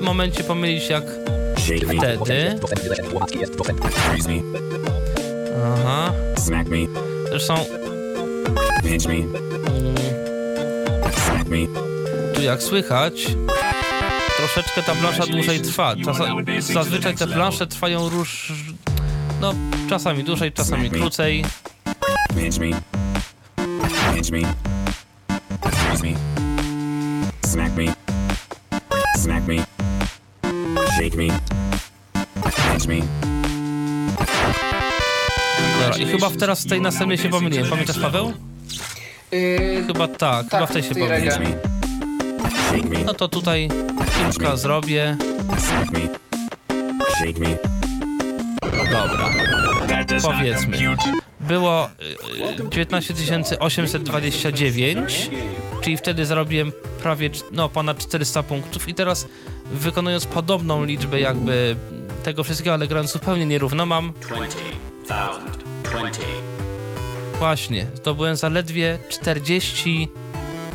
[0.00, 1.04] momencie pomylić jak
[1.98, 2.58] wtedy.
[5.64, 6.12] Aha.
[7.30, 7.54] Zresztą
[8.82, 9.14] Pinch me.
[11.12, 11.58] Smack me.
[12.34, 13.36] tu jak słychać,
[14.36, 15.94] troszeczkę ta plansza dłużej trwa.
[16.04, 16.24] Czasa,
[16.60, 18.52] zazwyczaj te plansze trwają róż...
[19.40, 19.54] No,
[19.88, 21.44] czasami dłużej, czasami krócej.
[22.36, 22.80] Pinch me.
[24.14, 24.54] Pinch me.
[25.86, 26.14] Freeze me.
[27.46, 27.94] Smack me.
[29.16, 29.64] Smack me.
[30.96, 31.28] Shake me.
[32.42, 33.35] Pinch me.
[35.80, 37.66] Dobra, I chyba teraz w tej następnej się pomyliłem.
[37.70, 38.32] Pamiętasz Paweł?
[39.32, 41.42] Yy, Chyba tak, chyba w tej się pomyliłem.
[43.06, 43.68] No to tutaj
[44.32, 45.16] kilka zrobię.
[48.90, 49.30] Dobra.
[50.22, 50.96] Powiedzmy.
[51.40, 51.88] Było
[52.60, 53.14] y, y, 19
[53.58, 55.30] 829,
[55.80, 59.26] czyli wtedy zarobiłem prawie, no ponad 400 punktów i teraz
[59.72, 61.76] wykonując podobną liczbę jakby
[62.22, 64.66] tego wszystkiego, ale grając zupełnie nierówno, mam 20,000.
[65.06, 65.65] 20.
[67.38, 70.08] właśnie, zdobyłem zaledwie 40,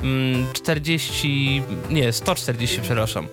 [0.03, 3.27] mm, 40, nie, 140, przepraszam,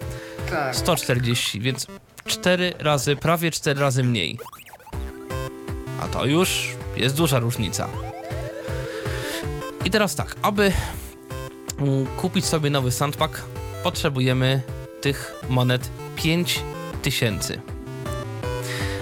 [0.50, 0.76] tak.
[0.76, 1.86] 140, więc
[2.26, 4.38] 4 razy, prawie 4 razy mniej.
[6.00, 7.88] A to już jest duża różnica.
[9.84, 10.72] I teraz tak, aby
[11.78, 13.42] mm, kupić sobie nowy sandpack,
[13.82, 14.62] potrzebujemy
[15.00, 17.77] tych monet 5000.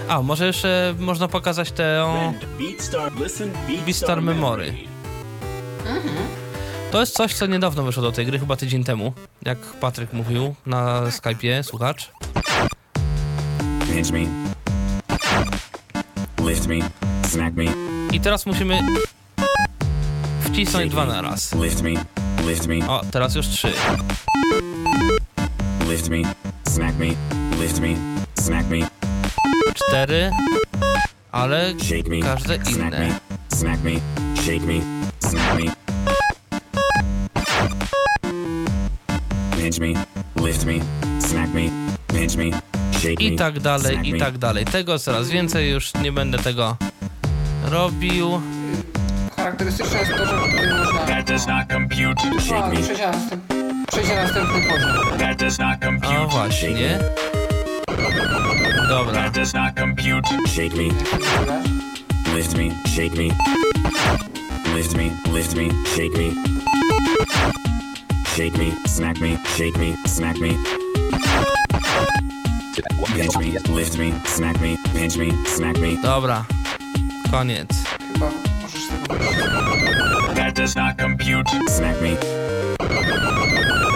[0.09, 2.03] A, może jeszcze można pokazać te...
[2.03, 3.11] O, Rend Beatstar.
[3.23, 4.73] Listen Beatstar, Beatstar Memory.
[6.91, 9.13] to jest coś, co niedawno wyszło do tej gry, chyba tydzień temu,
[9.45, 12.11] jak Patryk mówił na Skype'ie, słuchacz.
[13.93, 14.19] Pinch me.
[16.49, 16.75] Lift me.
[17.27, 17.65] Smack me.
[18.13, 18.79] I teraz musimy
[20.41, 21.55] wcisnąć dwa na raz.
[21.55, 21.89] Lift me.
[22.47, 22.89] Lift me.
[22.89, 23.73] O, teraz już trzy.
[25.89, 26.17] Lift me.
[26.69, 27.05] Smack me.
[27.61, 27.87] Lift me.
[28.35, 28.96] Smack me.
[29.77, 30.31] Cztery,
[31.31, 32.19] ale Shake me.
[32.19, 32.89] każde Smack inne.
[32.99, 33.19] me.
[33.55, 33.91] Smack me.
[34.41, 34.81] Shake me.
[35.19, 35.71] Smack me.
[39.57, 39.93] Pinch me.
[40.45, 40.73] Lift me.
[41.19, 41.61] Smack me.
[42.07, 42.61] Pinch me.
[42.99, 44.65] Shake I tak dalej, i tak dalej.
[44.65, 46.77] Tego coraz więcej, już nie będę tego
[47.71, 48.41] robił.
[49.35, 51.05] Charakterystyczne jest to, że można
[52.39, 52.75] Shake a, me.
[53.87, 55.17] przejść na, następny poziom.
[56.17, 56.99] A właśnie.
[58.87, 60.25] Dobra, does not compute.
[60.47, 60.91] Shake me.
[62.33, 62.71] Lift me.
[62.85, 63.31] Shake me.
[64.73, 65.11] Lift me.
[65.29, 65.69] Lift me.
[65.85, 66.33] Shake me.
[68.35, 68.71] Shake me.
[68.85, 69.37] Smack me.
[69.57, 69.95] Shake me.
[70.05, 70.57] Smack me.
[73.13, 73.59] Pinch me.
[73.75, 74.13] Lift me.
[74.25, 74.77] Smack me.
[74.93, 75.31] Pinch me.
[75.45, 75.97] Smack me.
[75.97, 76.45] dobra.
[77.31, 77.67] Koniec.
[78.13, 79.15] Chyba możesz tego
[81.69, 82.15] Smack me.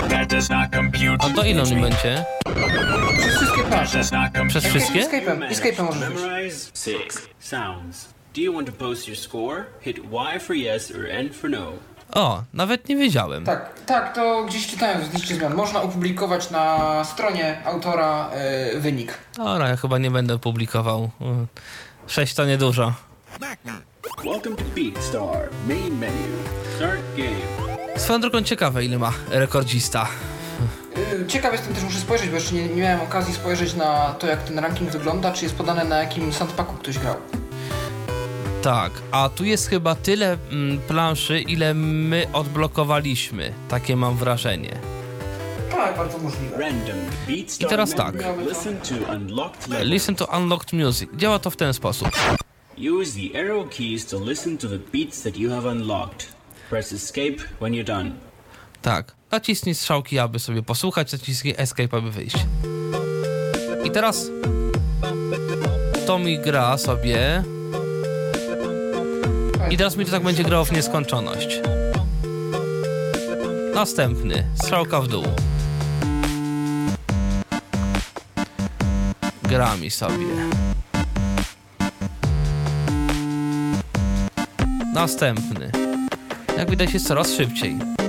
[0.10, 1.24] That does not compute.
[1.24, 2.26] A to ile mi będzie?
[3.72, 4.50] Przez wszystkie plansze.
[4.50, 5.00] Przez wszystkie?
[5.00, 6.24] Escape'em, escape'em możesz wyjść.
[6.24, 8.06] Memorize six sounds.
[8.36, 9.64] Do you want to post your score?
[9.82, 11.72] Hit Y for yes or N for no.
[12.14, 13.44] O, nawet nie wiedziałem.
[13.46, 15.54] Tak, tak, to gdzieś czytałem w liście zmian.
[15.54, 19.14] Można opublikować na stronie autora e, wynik.
[19.38, 21.10] Dobra, ja chyba nie będę publikował.
[22.08, 22.94] Sześć to niedużo.
[24.24, 25.50] Welcome to Beatstar.
[25.68, 26.28] Main menu.
[26.76, 28.00] Start game.
[28.00, 30.08] Swoją drogą ciekawe, ile ma rekordzista.
[30.96, 34.28] E, Ciekaw jestem też, muszę spojrzeć, bo jeszcze nie, nie miałem okazji spojrzeć na to,
[34.28, 37.16] jak ten ranking wygląda, czy jest podane na jakim sandpacku ktoś grał.
[38.62, 43.54] Tak, a tu jest chyba tyle mm, planszy, ile my odblokowaliśmy.
[43.68, 44.78] Takie mam wrażenie.
[45.72, 46.70] Tak, bardzo możliwe.
[47.28, 48.16] I teraz tak.
[48.50, 49.90] Listen to unlocked levels.
[49.90, 51.10] Listen to Unlocked Music.
[51.16, 52.10] Działa to w ten sposób.
[52.78, 56.28] Use the arrow keys to listen to the beats that you have unlocked.
[56.70, 58.12] Press escape when you're done.
[58.82, 62.38] Tak, naciśnij strzałki, aby sobie posłuchać, naciśnij Escape, aby wyjść.
[63.84, 64.30] I teraz
[66.08, 67.44] to mi gra sobie
[69.70, 71.62] i teraz mi to tak będzie grało w nieskończoność.
[73.74, 75.24] Następny, strzałka w dół.
[79.44, 80.26] Gra mi sobie.
[85.02, 85.72] następny.
[86.58, 88.01] Jak widać jest coraz szybciej.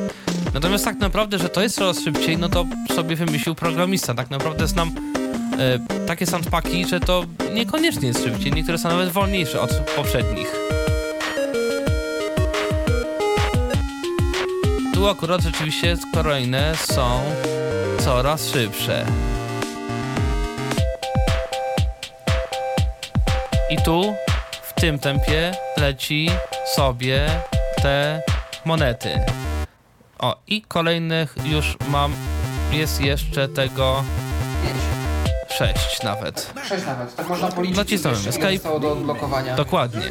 [0.55, 4.15] Natomiast tak naprawdę, że to jest coraz szybciej, no to sobie wymyślił programista.
[4.15, 4.91] Tak naprawdę znam
[5.59, 8.53] e, takie soundpacki, że to niekoniecznie jest szybciej.
[8.53, 10.53] Niektóre są nawet wolniejsze od poprzednich.
[14.95, 17.21] Tu akurat rzeczywiście kolejne są
[17.99, 19.07] coraz szybsze.
[23.71, 24.15] I tu
[24.63, 26.31] w tym tempie leci
[26.75, 27.27] sobie
[27.83, 28.23] te
[28.65, 29.21] monety.
[30.23, 32.13] O, i kolejnych już mam,
[32.73, 34.05] jest jeszcze tego
[35.49, 36.53] 6 nawet.
[36.69, 37.77] 6 nawet, tak można policzyć.
[37.77, 39.57] Nacisnąłem zostało do odblokowania.
[39.57, 40.03] Dokładnie.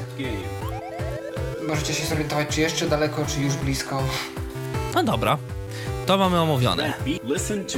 [1.67, 4.03] Możecie się zorientować, czy jeszcze daleko, czy już blisko.
[4.95, 5.37] No dobra,
[6.05, 6.93] to mamy omówione.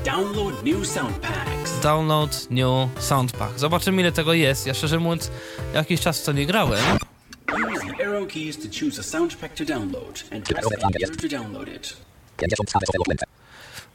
[0.05, 1.79] Download new sound packs.
[1.83, 3.59] Download New Soundpack.
[3.59, 4.67] Zobaczymy ile tego jest.
[4.67, 5.31] Ja szczerze mówiąc
[5.73, 6.79] jakiś czas w to nie grałem.
[7.73, 11.27] Use the arrow keys to choose a sound pack to download and press enter to
[11.37, 11.97] download it.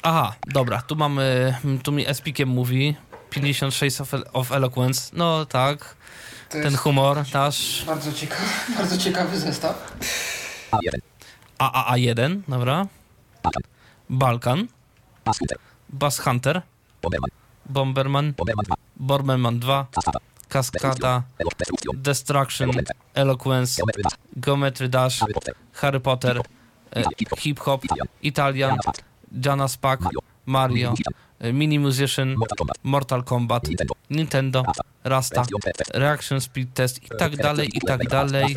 [0.03, 2.97] Aha, dobra, tu mamy, tu mi Espikiem mówi
[3.31, 5.11] 56 of, of Eloquence.
[5.13, 5.97] No tak,
[6.49, 7.85] To ten humor nasz.
[7.87, 8.43] Bardzo ciekawy,
[8.79, 9.97] bardzo ciekawy zestaw.
[11.59, 12.87] AAA1, dobra.
[14.11, 14.69] Balkan,
[15.89, 16.63] Bass Hunter,
[17.67, 18.33] Bomberman,
[18.97, 19.59] Bomberman.
[19.61, 19.87] 2,
[20.49, 21.23] Kaskada,
[21.95, 22.71] Destruction,
[23.15, 23.83] Eloquence,
[24.37, 25.21] Geometry Dash,
[25.73, 26.58] Harry Potter, e,
[27.39, 27.85] Hip Hop,
[28.23, 28.77] Italian,
[29.45, 30.03] Jana Spack,
[30.47, 30.95] Mario,
[31.39, 32.35] e, Mini Musician,
[32.83, 33.69] Mortal Kombat,
[34.11, 34.65] Nintendo,
[35.05, 35.45] Rasta,
[35.95, 38.57] Reaction Speed Test i tak dalej, i tak dalej.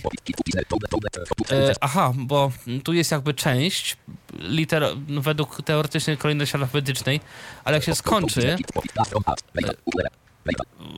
[1.52, 2.52] E, aha, bo
[2.84, 3.98] tu jest jakby część
[4.34, 7.20] liter według teoretycznej kolejności alfabetycznej,
[7.64, 8.56] ale jak się skończy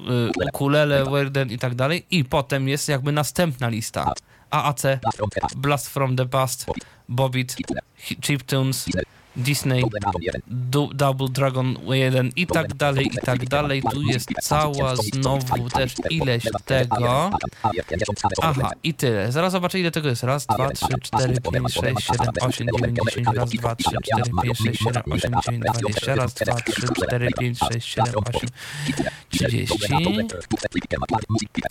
[0.10, 4.14] y, ukulele, Werden i tak dalej i potem jest jakby następna lista.
[4.54, 5.00] AAC,
[5.58, 6.68] Blast from the Past,
[7.10, 7.56] Bobit,
[7.98, 8.88] Hi- Chiptunes,
[9.36, 9.84] Disney,
[10.94, 13.82] Double Dragon 1 i tak dalej, i tak dalej.
[13.92, 17.32] Tu jest cała znowu też ileś tego.
[18.42, 19.32] Aha, i tyle.
[19.32, 20.24] Zaraz zobaczę ile tego jest.
[20.24, 23.28] Raz, dwa, trzy, cztery, pięć, sześć, siedem, osiem, dziewięć, dziesięć.
[23.36, 26.16] Raz, dwa, trzy, cztery, pięć, sześć, siedem, osiem, dziewięć, dwadzieścia.
[26.16, 28.50] Raz, dwa, trzy, cztery, pięć, sześć, siedem, osiem,
[29.30, 29.78] trzydzieści,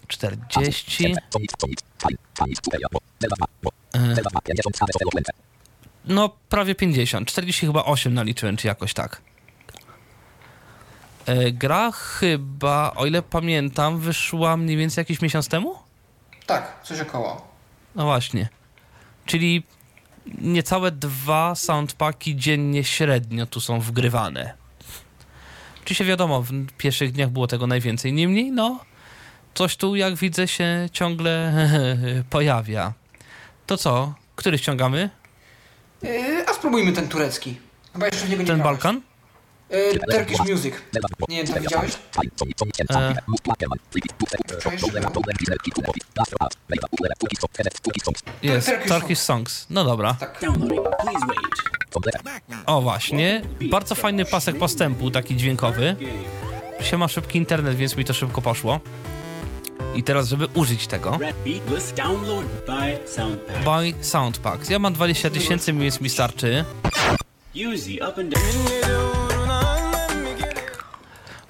[0.09, 1.14] czterdzieści.
[6.05, 7.29] No, prawie 50.
[7.29, 9.23] 40 chyba 8 naliczyłem, czy jakoś tak.
[11.27, 15.75] E, gra chyba, o ile pamiętam, wyszła mniej więcej jakiś miesiąc temu?
[16.47, 17.49] Tak, coś około.
[17.95, 18.49] No właśnie.
[19.27, 19.62] Czyli
[20.27, 24.55] niecałe dwa soundpacki dziennie średnio tu są wgrywane.
[25.83, 28.12] Oczywiście wiadomo, w pierwszych dniach było tego najwięcej.
[28.12, 28.81] Niemniej, no,
[29.55, 31.53] coś tu, jak widzę, się ciągle
[32.31, 32.93] pojawia.
[33.67, 34.15] To co?
[34.37, 35.11] Który ściągamy?
[36.03, 37.59] Yy, a spróbujmy ten turecki.
[37.93, 38.83] Chyba jeszcze w niego nie Ten grałeś.
[38.83, 39.01] Balkan?
[39.71, 40.75] Yy, Turkish Music.
[41.29, 41.93] Nie wiem, tam widziałeś?
[48.43, 49.67] E, jest, Turkish Turkish Songs.
[49.71, 50.15] No dobra.
[50.15, 50.41] Tak.
[52.67, 55.97] O właśnie, bardzo fajny pasek postępu, taki dźwiękowy.
[56.81, 58.81] Się ma szybki internet, więc mi to szybko poszło.
[59.94, 61.35] I teraz, żeby użyć tego, by
[64.00, 64.70] soundpacks.
[64.70, 66.64] Ja mam 20 tysięcy, więc mi starczy.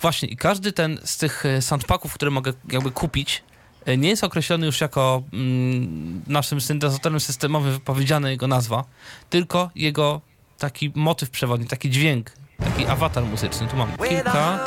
[0.01, 3.43] Właśnie, i każdy ten z tych e, soundpacków, które mogę jakby kupić,
[3.85, 8.85] e, nie jest określony już jako mm, naszym syntezatorem systemowym wypowiedziana jego nazwa,
[9.31, 10.21] tylko jego
[10.59, 12.31] taki motyw przewodni, taki dźwięk,
[12.63, 13.67] taki awatar muzyczny.
[13.69, 14.59] Tu mam kilka,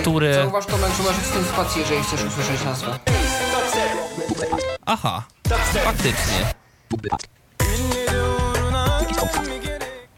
[0.00, 0.34] które...
[0.34, 2.98] Zauważ Tomek, że masz w tym spację, jeżeli chcesz usłyszeć nazwę.
[4.86, 5.22] Aha,
[5.84, 6.54] faktycznie.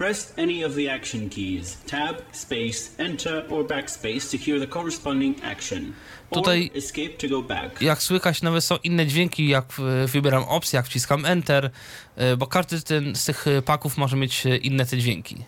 [0.00, 5.34] Press any of the action keys Tab, Space, Enter, or Backspace to hear the corresponding
[5.44, 5.92] action.
[6.30, 7.82] Tutaj- escape to go back.
[7.82, 9.64] Jak słychać, nawet są inne dźwięki, jak
[10.06, 11.70] wybieram opcję, jak wciskam Enter,
[12.16, 15.44] e, bo każdy ten, z tych e, paków może mieć e, inne te dźwięki.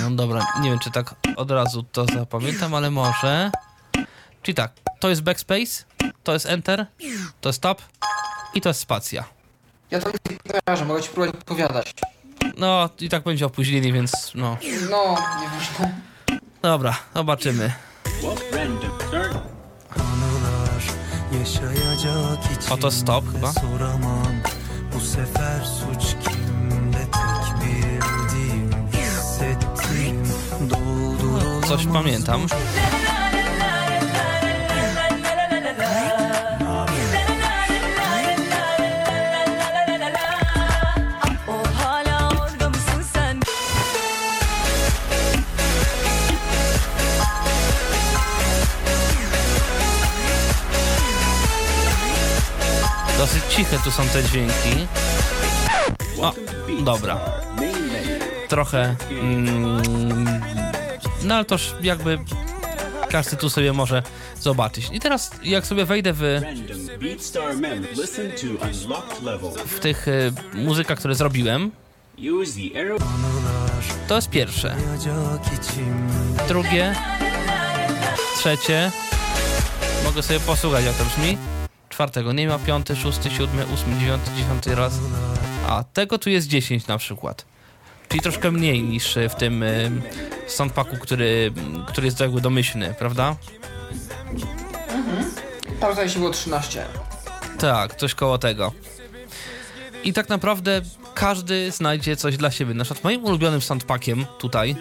[0.00, 3.50] No dobra, nie wiem, czy tak od razu to zapamiętam, ale może.
[4.42, 5.84] Czyli tak, to jest backspace,
[6.24, 6.86] to jest Enter,
[7.40, 7.82] to jest tab
[8.54, 9.40] i to jest spacja.
[9.90, 10.00] Ja
[10.52, 11.94] kojarzę, mogę ci próbować odpowiadać.
[12.56, 14.56] No i tak będzie opóźnienie, więc no.
[14.90, 16.00] No, nieważne.
[16.62, 17.72] Dobra, zobaczymy.
[22.70, 23.52] Oto stop chyba.
[23.52, 24.42] soramam
[24.92, 30.22] Bu sefer suç kimde tek bildiğim Hissettiğim
[30.70, 32.46] doldur Coś pamiętam.
[53.20, 54.86] Dosyć ciche tu są te dźwięki.
[56.20, 56.32] O,
[56.84, 57.20] dobra.
[58.48, 58.96] Trochę.
[59.10, 60.40] Mm,
[61.22, 62.18] no ale toż jakby
[63.10, 64.02] każdy tu sobie może
[64.40, 64.88] zobaczyć.
[64.92, 66.40] I teraz jak sobie wejdę w,
[69.66, 71.70] w tych y, muzykach, które zrobiłem,
[74.08, 74.76] to jest pierwsze.
[76.48, 76.94] Drugie.
[78.36, 78.92] Trzecie.
[80.04, 81.59] Mogę sobie posłuchać jak to brzmi.
[82.00, 82.58] Czwartego nie ma.
[82.58, 84.92] Piąty, szósty, siódmy, ósmy, dziewiąty, dziesiąty raz.
[85.68, 87.44] A tego tu jest 10 na przykład.
[88.08, 89.90] Czyli troszkę mniej niż w tym y,
[90.46, 91.52] soundpacku, który,
[91.86, 93.36] który jest jakby domyślny, prawda?
[95.80, 96.84] Tam zdaje się było 13.
[97.58, 98.72] Tak, coś koło tego.
[100.04, 100.82] I tak naprawdę
[101.14, 102.74] każdy znajdzie coś dla siebie.
[102.74, 104.76] Na przykład moim ulubionym soundpackiem tutaj,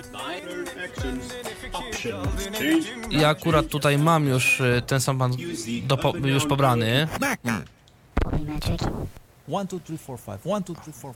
[3.12, 5.34] Ja akurat tutaj mam już y, ten soundpack
[5.84, 7.08] do, po, już pobrany.
[9.52, 10.38] One, two, three, four, five.
[10.45, 11.14] One, two, three, four.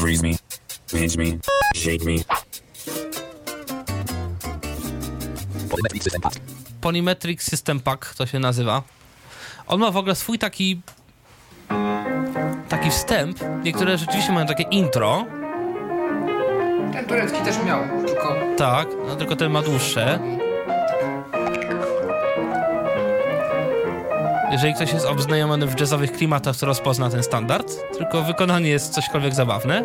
[0.00, 0.34] Freeze me.
[0.92, 1.24] Pinch me.
[1.76, 2.16] Shake me.
[6.80, 8.82] Polymetric System Pack to się nazywa.
[9.66, 10.80] On ma w ogóle swój taki
[12.68, 13.38] taki wstęp.
[13.64, 15.26] Niektóre rzeczywiście mają takie intro,
[16.92, 17.80] Ten turecki też miał,
[18.56, 20.18] tak, no tylko ten ma dłuższe.
[24.52, 29.34] Jeżeli ktoś jest obznajomiony w jazzowych klimatach, to rozpozna ten standard, tylko wykonanie jest cośkolwiek
[29.34, 29.84] zabawne.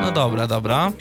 [0.00, 0.92] No dobra, dobra.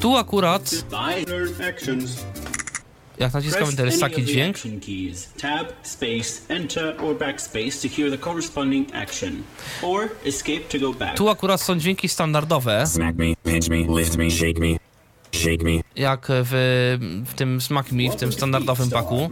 [0.00, 0.70] Tu akurat.
[3.18, 4.56] Jak naciskam Press Enter, jest any taki of the dźwięk.
[4.56, 5.28] action keys.
[5.40, 9.42] Tab, space, enter, or backspace to hear the corresponding action.
[9.82, 11.16] Or escape to go back.
[11.16, 13.24] Tu akurat są dźwięki standardowe, Smack me.
[13.44, 13.98] Pinch me.
[13.98, 14.30] Lift me.
[14.30, 14.76] Shake me.
[15.34, 15.70] Shake me.
[15.96, 19.30] jak w, w tym Smack Me, w tym standardowym paku.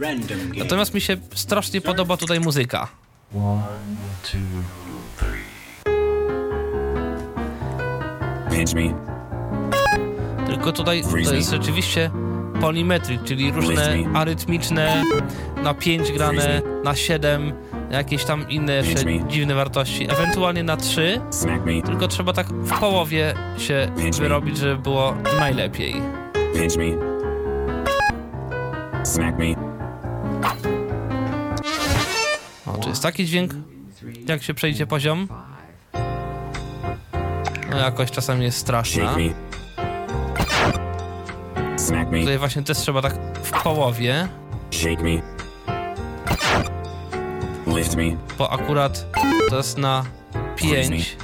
[0.57, 2.87] Natomiast mi się strasznie podoba tutaj muzyka.
[8.51, 8.93] Pinch me.
[10.47, 12.11] Tylko tutaj to jest rzeczywiście
[12.61, 15.03] polymetric, czyli różne arytmiczne
[15.63, 17.53] na 5 grane, na 7,
[17.91, 21.21] jakieś tam inne jeszcze dziwne wartości, ewentualnie na 3.
[21.29, 21.81] Smack me.
[21.81, 25.95] Tylko trzeba tak w połowie się wyrobić, żeby było najlepiej.
[32.65, 33.51] O, czy jest taki dźwięk,
[34.27, 35.27] jak się przejdzie poziom?
[37.69, 39.15] No jakoś czasami jest straszna.
[42.19, 43.13] Tutaj właśnie też trzeba tak
[43.43, 44.27] w połowie,
[44.71, 45.21] Shake me.
[47.77, 48.17] Lift me.
[48.37, 49.05] bo akurat
[49.49, 50.05] to jest na
[50.55, 51.17] 5.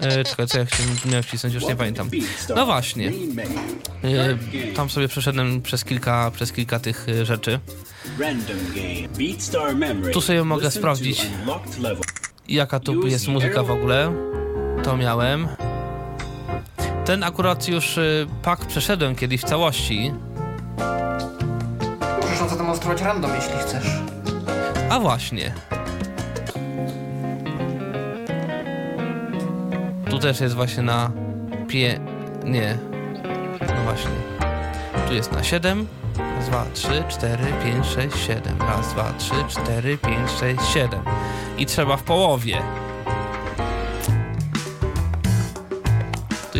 [0.00, 2.10] E, czekaj, co ja chciałem miałem wcisnąć, już nie pamiętam.
[2.56, 3.12] No właśnie.
[4.04, 7.60] E, tam sobie przeszedłem przez kilka, przez kilka tych e, rzeczy.
[10.12, 11.26] Tu sobie mogę sprawdzić.
[12.48, 14.12] Jaka tu jest muzyka w ogóle.
[14.84, 15.48] To miałem.
[17.06, 20.12] Ten akurat już y, pak przeszedłem kiedyś w całości.
[22.22, 23.86] możesz nam zademonstrować random, jeśli chcesz.
[24.90, 25.54] A właśnie.
[30.10, 31.10] Tu też jest właśnie na
[31.68, 32.00] pie...
[32.44, 32.78] Nie.
[33.60, 34.10] No właśnie.
[35.08, 35.86] Tu jest na 7.
[36.18, 38.58] Raz, dwa, trzy, cztery, pięć, sześć, siedem.
[38.60, 41.00] Raz, dwa, trzy, cztery, pięć, sześć, siedem.
[41.58, 42.62] I trzeba w połowie.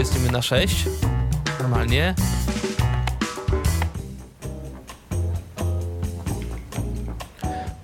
[0.06, 0.84] Przesuniemy na 6.
[1.60, 2.14] Normalnie.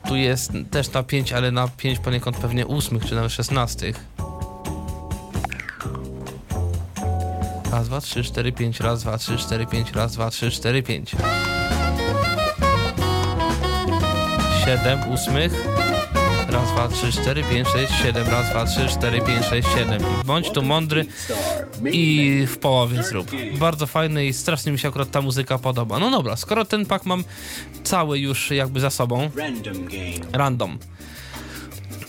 [0.08, 3.92] Tu jest też na 5, ale na 5 poniekąd pewnie 8 czy nawet 16.
[7.72, 11.16] Raz, dwa, trzy, cztery, pięć, raz, dwa, trzy, cztery, pięć, raz, dwa, trzy, cztery, pięć.
[14.64, 15.71] Siedem ósmych.
[16.52, 18.28] Raz, dwa, trzy, cztery, pięć, sześć, siedem.
[18.28, 20.02] Raz, dwa, trzy, cztery, pięć, sześć, siedem.
[20.22, 21.06] I bądź tu mądry
[21.92, 23.30] i w połowie zrób.
[23.58, 25.98] Bardzo fajny i strasznie mi się akurat ta muzyka podoba.
[25.98, 27.24] No dobra, skoro ten pak mam
[27.84, 29.30] cały już jakby za sobą,
[30.32, 30.78] Random.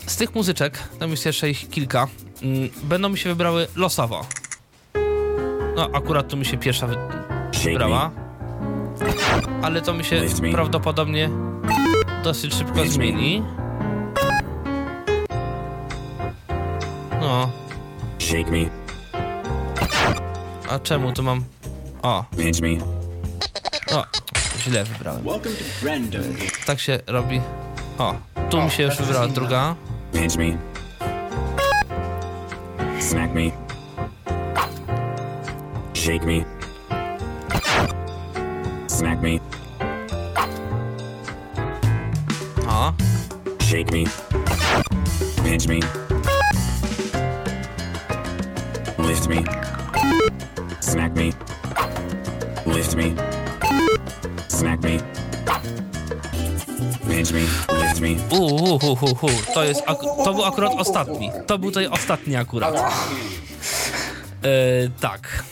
[0.06, 2.08] Z tych muzyczek, tam jest jeszcze ich kilka,
[2.42, 4.26] mm, będą mi się wybrały losowo.
[5.76, 6.96] No, akurat tu mi się pierwsza wy-
[7.64, 8.10] wybrała.
[9.62, 10.22] Ale to mi się
[10.52, 11.30] prawdopodobnie
[12.24, 13.42] dosyć szybko zmieni.
[17.24, 17.50] No,
[18.18, 18.70] Shake me.
[20.70, 21.44] a czemu tu mam...
[22.02, 22.68] O, Pinch me.
[23.96, 24.04] o,
[24.58, 25.22] źle wybrałem.
[25.22, 25.64] Welcome to
[26.10, 26.24] Game.
[26.66, 27.40] Tak się robi.
[27.98, 28.14] O,
[28.50, 29.74] tu O, mi się już jest wybrała druga.
[30.12, 30.56] Pinch me.
[33.00, 33.50] Smack me.
[35.94, 36.44] Shake me.
[38.88, 39.38] Smack me.
[42.68, 42.92] O,
[43.62, 44.04] Shake me.
[45.44, 46.03] Pinch me.
[49.14, 49.44] Lift me.
[50.80, 51.30] Smack me.
[52.66, 53.14] Lift me.
[54.48, 54.98] Smack me.
[57.08, 57.40] Pinch me.
[57.80, 58.38] Lift me.
[58.38, 59.82] Uhuhuhuhu, to jest,
[60.24, 61.30] to był akurat ostatni.
[61.46, 62.74] To był tutaj ostatni akurat.
[62.74, 62.80] E,
[65.00, 65.44] tak.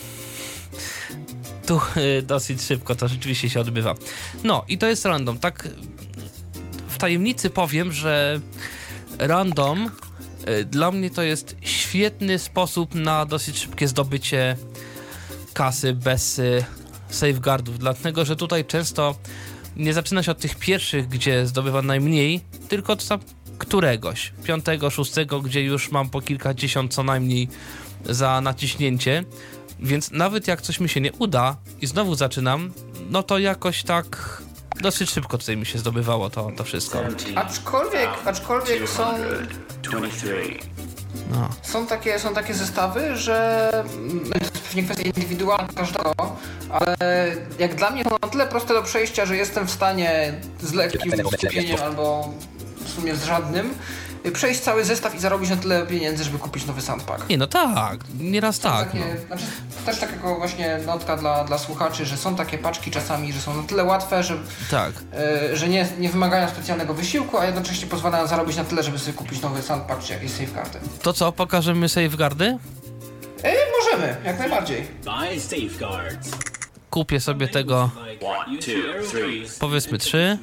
[1.67, 3.95] Tu e, dosyć szybko to rzeczywiście się odbywa.
[4.45, 5.39] No i to jest random.
[5.39, 5.69] Tak
[6.89, 8.41] w tajemnicy powiem, że
[9.19, 9.91] random
[10.65, 14.57] dla mnie to jest świetny sposób na dosyć szybkie zdobycie
[15.53, 16.65] kasy bez e,
[17.09, 19.15] safeguardów, dlatego że tutaj często
[19.77, 23.21] nie zaczyna się od tych pierwszych, gdzie zdobywa najmniej, tylko od tam
[23.59, 27.49] któregoś, piątego, szóstego, gdzie już mam po kilkadziesiąt co najmniej
[28.05, 29.25] za naciśnięcie.
[29.81, 32.73] Więc nawet jak coś mi się nie uda i znowu zaczynam,
[33.11, 34.43] no to jakoś tak
[34.81, 36.99] dosyć szybko tutaj mi się zdobywało to, to wszystko.
[37.35, 39.05] Aczkolwiek, aczkolwiek są,
[39.83, 40.59] 23.
[41.31, 41.49] No.
[41.63, 46.15] są, takie, są takie zestawy, że mm, to jest pewnie kwestia indywidualna każdego,
[46.71, 46.97] ale
[47.59, 51.13] jak dla mnie to na tyle proste do przejścia, że jestem w stanie z lekkim
[51.27, 52.29] skupieniem albo
[52.85, 53.75] w sumie z żadnym
[54.31, 57.29] przejść cały zestaw i zarobić na tyle pieniędzy, żeby kupić nowy sandpack.
[57.29, 58.95] Nie, no tak, nieraz tak.
[58.95, 59.01] No.
[59.01, 59.45] Takie, znaczy,
[59.87, 63.63] też takiego właśnie notka dla, dla słuchaczy, że są takie paczki czasami, że są na
[63.63, 64.35] tyle łatwe, że,
[64.71, 64.93] Tak.
[65.53, 69.13] y, że nie, nie wymagają specjalnego wysiłku, a jednocześnie pozwalają zarobić na tyle, żeby sobie
[69.13, 70.79] kupić nowy sandpack czy jakieś safeguardy.
[71.03, 72.45] To co, pokażemy safeguardy?
[73.45, 74.87] Y, możemy, jak najbardziej.
[75.05, 76.29] Buy safeguards.
[76.93, 77.91] Kupię sobie tego,
[79.13, 79.59] keys.
[79.59, 80.39] powiedzmy trzy.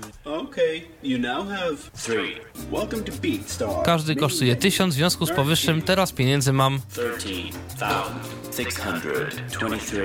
[3.86, 6.82] Każdy kosztuje 1000, w związku z powyższym teraz pieniędzy mam
[7.20, 10.04] 13,623.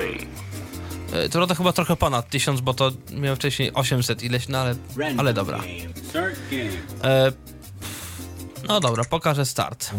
[1.12, 4.74] E, To to chyba trochę ponad 1000, bo to miałem wcześniej 800 ileś, no ale,
[5.16, 5.60] ale dobra.
[7.04, 7.32] E,
[8.68, 9.90] no dobra, pokażę start.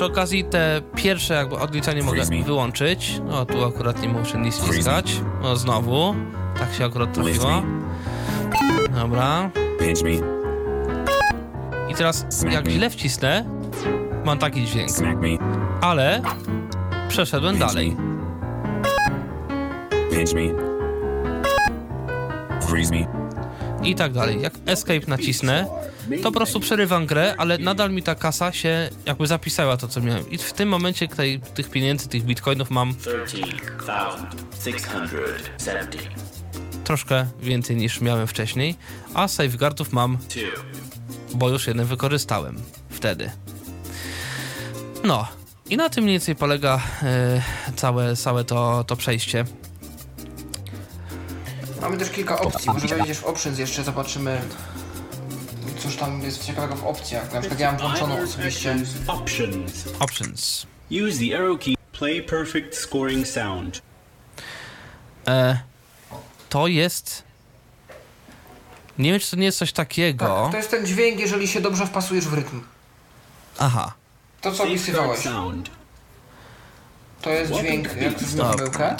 [0.00, 3.20] Przy okazji te pierwsze jakby odliczanie mogę wyłączyć.
[3.24, 5.20] No tu akurat nie muszę nic ściskać.
[5.42, 6.14] No znowu.
[6.58, 7.62] Tak się akurat trafiło.
[8.94, 9.50] Dobra.
[11.90, 13.44] I teraz jak źle wcisnę,
[14.24, 14.90] mam taki dźwięk.
[15.80, 16.22] Ale
[17.08, 17.96] przeszedłem dalej.
[23.82, 24.42] I tak dalej.
[24.42, 25.66] Jak escape nacisnę,
[26.18, 30.00] to po prostu przerywam grę, ale nadal mi ta kasa się jakby zapisała to, co
[30.00, 30.30] miałem.
[30.30, 32.94] I w tym momencie tej, tych pieniędzy, tych bitcoinów mam
[33.26, 35.96] 13,670.
[36.84, 38.74] troszkę więcej niż miałem wcześniej,
[39.14, 40.18] a safeguardów mam,
[41.34, 42.56] bo już jeden wykorzystałem
[42.90, 43.30] wtedy.
[45.04, 45.28] No,
[45.70, 47.42] i na tym mniej więcej polega e,
[47.76, 49.44] całe, całe to, to przejście.
[51.80, 54.40] Mamy też kilka opcji, może wejdziesz w options jeszcze, zobaczymy
[55.82, 57.32] cóż tam jest ciekawego w opcjach.
[57.32, 58.76] Na przykład ja mam włączoną osobiście
[59.06, 59.84] options.
[59.98, 60.66] Options.
[60.90, 61.74] Use the arrow key.
[61.92, 63.82] Play perfect scoring sound.
[65.28, 65.58] E,
[66.48, 67.22] to jest...
[68.98, 70.40] Nie wiem, czy to nie jest coś takiego...
[70.42, 72.62] Tak, to jest ten dźwięk, jeżeli się dobrze wpasujesz w rytm.
[73.58, 73.92] Aha.
[74.40, 75.70] To co opisywałeś, sound.
[77.22, 78.96] to jest dźwięk jak zrobimy pomyłkę.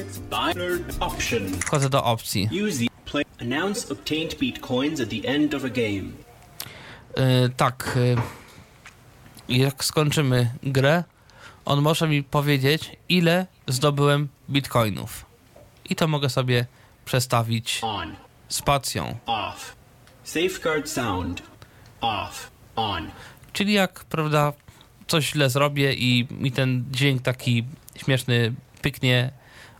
[1.61, 2.49] Wchodzę do opcji.
[2.68, 6.03] Use the play announce obtained beat coins at the end of a game.
[7.16, 7.99] Yy, tak,
[9.49, 11.05] yy, jak skończymy grę,
[11.65, 15.27] on może mi powiedzieć, ile zdobyłem bitcoinów.
[15.91, 16.67] I to mogę sobie
[17.05, 18.17] przestawić On.
[18.49, 19.19] spacją.
[19.27, 19.77] Off.
[20.25, 21.43] Safeguard sound.
[22.01, 22.51] Off.
[22.77, 23.11] On.
[23.53, 24.53] Czyli jak, prawda,
[25.07, 27.65] coś źle zrobię i mi ten dźwięk taki
[27.97, 29.31] śmieszny pyknie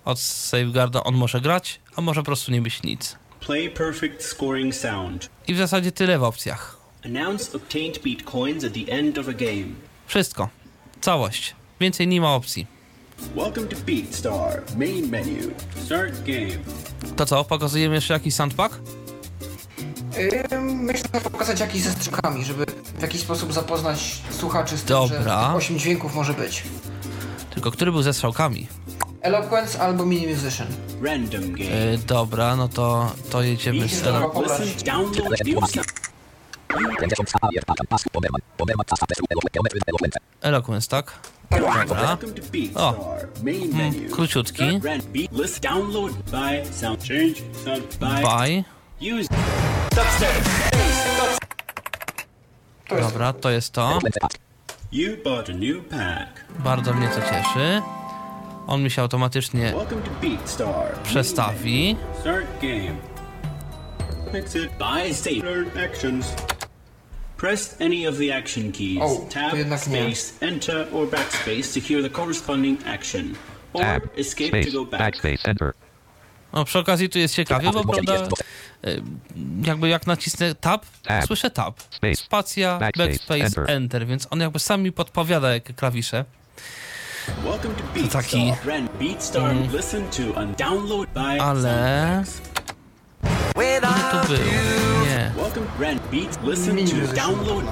[0.05, 3.17] od safeguarda, on może grać, a może po prostu nie być nic.
[3.41, 5.29] Play perfect scoring sound.
[5.49, 6.77] I w zasadzie tyle w opcjach.
[7.05, 9.67] Announce obtained beat coins at the end of a game.
[10.07, 10.49] Wszystko.
[11.01, 11.55] Całość.
[11.81, 12.67] Więcej nie ma opcji.
[13.37, 14.63] Welcome to BeatStar.
[14.79, 15.39] Main menu.
[15.85, 16.51] Start game.
[17.17, 18.81] To co, pokazujemy jeszcze jakiś soundpack?
[20.51, 22.67] Yy, myślę, że pokazać jakiś ze strzykami, żeby
[22.99, 25.47] w jakiś sposób zapoznać słuchaczy z tym, że Dobra.
[25.47, 26.63] tych 8 dźwięków może być.
[27.51, 28.67] Tylko który był ze strzałkami?
[29.21, 30.67] Eloquence albo Mini Musician.
[31.03, 31.65] Random game.
[31.65, 34.61] Yy, dobra, no to, to jedziemy z Dobra, elo- pobrać.
[34.61, 36.04] Listen, download new sound.
[40.41, 41.13] Eloquence, tak?
[41.51, 42.17] Dobra.
[43.45, 44.09] Main menu.
[44.11, 44.65] króciutki.
[44.65, 44.85] Jest
[53.01, 53.99] Dobra, to jest to.
[56.59, 57.83] Bardzo mnie to cieszy.
[58.67, 59.75] On mi się automatycznie
[61.03, 61.97] przestawi.
[67.45, 68.99] Press any of the action keys.
[69.03, 73.37] Oh, to Tab, space, enter, or backspace to hear the corresponding action.
[73.75, 75.01] Or Tab, escape space, to go back.
[75.01, 75.75] backspace, enter.
[76.53, 78.29] No, przy okazji tu jest ciekawie, bo prawda,
[78.87, 79.03] y,
[79.67, 83.71] jakby jak nacisnę tab, Tab, słyszę tab, space, spacja, backspace, enter.
[83.71, 86.25] enter, więc on jakby sam mi podpowiada jakie klawisze.
[87.45, 89.55] Welcome to taki- Run BeatStar.
[94.11, 94.37] To był,
[95.05, 95.33] nie.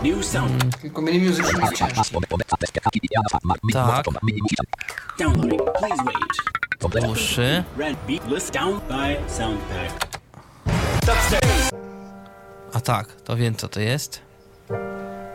[0.03, 0.81] Mini sound.
[0.81, 2.15] tylko Mini jest ciężki.
[3.73, 4.07] Tak,
[5.19, 5.63] Downloading.
[5.79, 6.17] Please wait.
[6.89, 7.65] dłuższy.
[7.79, 8.29] Rand Beat.
[8.29, 10.07] List down by sound pack.
[12.75, 14.21] A tak, to wiem co to jest.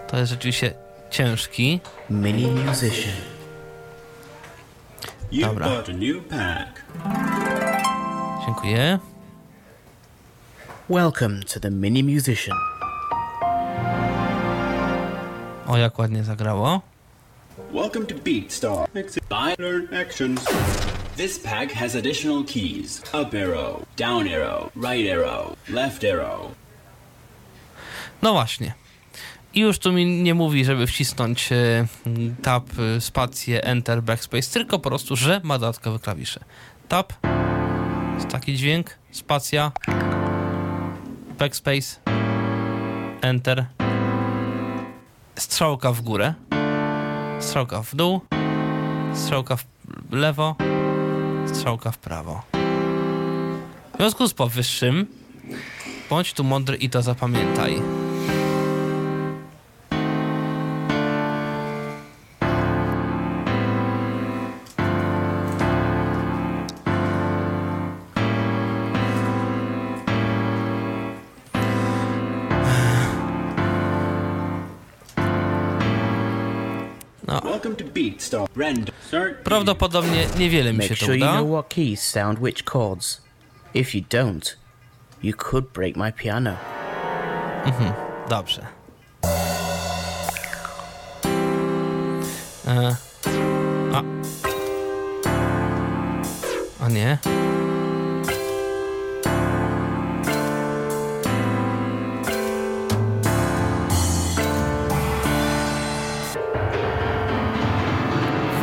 [0.08, 0.74] To jest rzeczywiście
[1.10, 1.80] ciężki.
[2.10, 3.14] Mini musician.
[5.32, 5.68] Dobra.
[8.46, 9.00] Dziękuję.
[10.90, 12.58] Welcome to the Mini Musician.
[15.68, 16.82] O, jak ładnie zagrało.
[17.74, 18.88] Welcome to BeatStar.
[19.60, 20.46] Learn actions.
[21.18, 23.02] This pack has additional keys.
[23.14, 26.52] Up arrow, down arrow, right arrow, left arrow.
[28.22, 28.74] No właśnie.
[29.54, 31.88] I już tu mi nie mówi, żeby wcisnąć e,
[32.42, 32.66] tab,
[32.98, 36.40] e, spację, enter, backspace, tylko po prostu, że ma dodatkowe klawisze.
[36.88, 37.14] Tab,
[38.32, 39.72] taki dźwięk, spacja,
[41.38, 42.00] backspace,
[43.22, 43.66] enter,
[45.36, 46.34] strzałka w górę,
[47.40, 48.22] strzałka w dół,
[49.14, 49.66] strzałka w
[50.12, 50.56] lewo,
[51.54, 52.42] strzałka w prawo.
[53.94, 55.08] W związku z powyższym,
[56.10, 57.97] bądź tu mądry i to zapamiętaj.
[79.44, 81.34] Prawdopodobnie niewiele mi się Make to sure you uda.
[81.34, 83.22] know what keys sound which chords.
[83.74, 84.58] If you don't,
[85.24, 86.58] you could break my piano.
[88.30, 88.62] Dobrze.
[92.68, 92.96] E,
[93.94, 94.04] a.
[96.86, 97.18] A nie.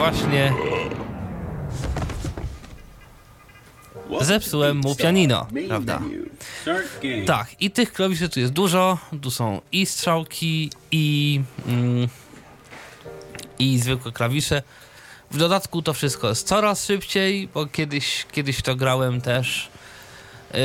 [0.05, 0.53] Właśnie
[4.21, 6.01] zepsułem mu pianino, prawda?
[7.27, 8.99] Tak, i tych klawiszy tu jest dużo.
[9.23, 12.09] Tu są i strzałki, i, mm,
[13.59, 14.63] i zwykłe klawisze.
[15.31, 19.69] W dodatku to wszystko jest coraz szybciej, bo kiedyś, kiedyś to grałem też.
[20.55, 20.61] Yy,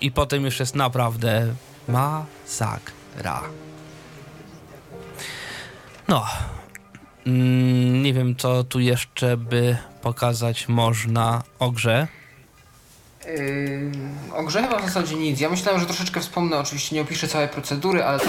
[0.00, 1.54] I potem już jest naprawdę
[1.88, 3.42] masakra.
[6.08, 6.26] No.
[7.26, 12.06] Mm, nie wiem, co tu jeszcze by pokazać można o grze.
[13.26, 13.90] Yy,
[14.34, 15.40] o grze chyba w zasadzie nic.
[15.40, 18.28] Ja myślałem, że troszeczkę wspomnę, oczywiście nie opiszę całej procedury, ale tak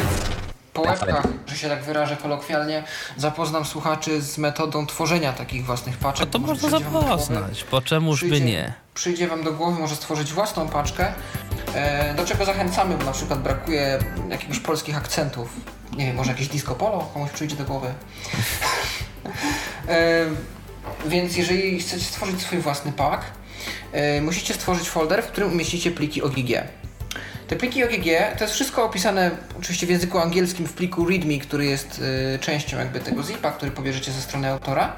[0.73, 2.83] po łebkach, że się tak wyrażę kolokwialnie,
[3.17, 6.27] zapoznam słuchaczy z metodą tworzenia takich własnych paczek.
[6.27, 8.73] A to można zapoznać, po czemuż by przyjdzie- nie.
[8.93, 11.13] Przyjdzie wam do głowy, może stworzyć własną paczkę,
[11.75, 15.49] e, do czego zachęcamy, bo na przykład brakuje jakichś polskich akcentów.
[15.97, 17.87] Nie wiem, może jakieś disco polo komuś przyjdzie do głowy.
[19.87, 20.25] e,
[21.05, 23.23] więc jeżeli chcecie stworzyć swój własny pack,
[23.91, 26.49] e, musicie stworzyć folder, w którym umieścicie pliki OGG.
[27.47, 28.05] Te pliki OGG
[28.37, 32.01] to jest wszystko opisane oczywiście w języku angielskim w pliku README, który jest
[32.35, 34.95] e, częścią jakby tego zipa, który pobierzecie ze strony autora.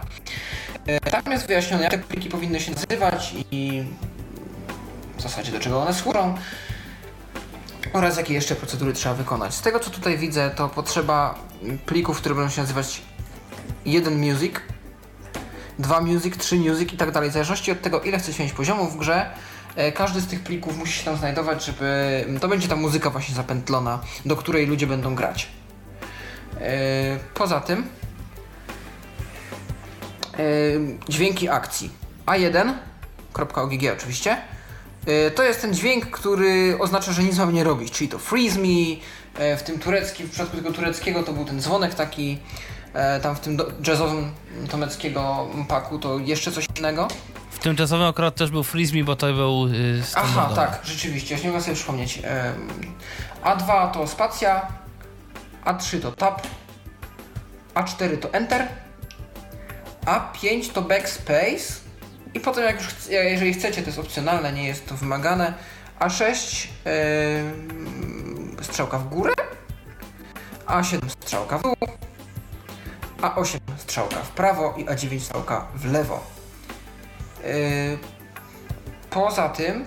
[0.87, 3.83] E, Tam jest wyjaśnione, jak te pliki powinny się nazywać i
[5.17, 6.35] w zasadzie do czego one służą
[7.93, 9.53] oraz jakie jeszcze procedury trzeba wykonać.
[9.53, 11.35] Z tego co tutaj widzę, to potrzeba
[11.85, 13.01] plików, które będą się nazywać
[13.85, 14.53] jeden music,
[15.79, 17.29] dwa music, trzy music i tak dalej.
[17.29, 19.29] W zależności od tego, ile chcecie mieć poziomów w grze,
[19.75, 23.35] e, każdy z tych plików musi się tam znajdować, żeby to będzie ta muzyka właśnie
[23.35, 25.47] zapętlona, do której ludzie będą grać.
[26.61, 27.87] E, Poza tym
[30.33, 30.37] e,
[31.09, 31.89] dźwięki akcji.
[32.25, 34.37] A1.ogg oczywiście.
[35.07, 38.59] E, To jest ten dźwięk, który oznacza, że nic mam nie robić, czyli to freeze
[38.59, 38.67] me,
[39.35, 42.37] e, w tym tureckim, w przypadku tego tureckiego to był ten dzwonek taki,
[42.93, 44.31] e, tam w tym jazzowym
[44.71, 47.07] tomeckiego paku to jeszcze coś innego.
[47.51, 51.35] W tym jazzowym akurat też był Freeze Me, bo to był yy, Aha, tak, rzeczywiście,
[51.35, 52.19] już nie mogę sobie przypomnieć.
[52.23, 52.67] Em,
[53.43, 54.67] A2 to spacja,
[55.65, 56.41] A3 to tab,
[57.75, 58.67] A4 to enter,
[60.05, 61.73] A5 to backspace
[62.33, 65.53] i potem jak już, chc- jeżeli chcecie, to jest opcjonalne, nie jest to wymagane,
[65.99, 69.33] A6 em, strzałka w górę,
[70.67, 71.75] A7 strzałka w dół,
[73.21, 74.73] A8 strzałka w prawo.
[74.77, 76.23] I A9 strzałka w lewo.
[77.43, 77.97] Yy,
[79.09, 79.85] Poza tym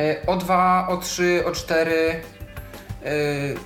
[0.00, 3.56] y, O2, O3, O4 y,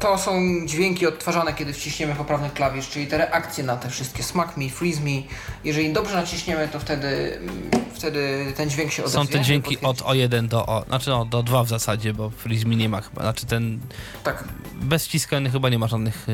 [0.00, 4.56] to są dźwięki odtwarzane, kiedy wciśniemy poprawny klawisz, czyli te reakcje na te wszystkie smack
[4.56, 5.22] me, freeze me.
[5.64, 9.20] Jeżeli dobrze naciśniemy, to wtedy, mm, wtedy ten dźwięk się odezwie.
[9.20, 12.68] Są te dźwięki od O1 do O, znaczy no, do 2 w zasadzie, bo Freeze
[12.68, 13.80] Me nie ma chyba, znaczy ten
[14.24, 14.44] Tak.
[14.74, 16.26] bez ściskania chyba nie ma żadnych...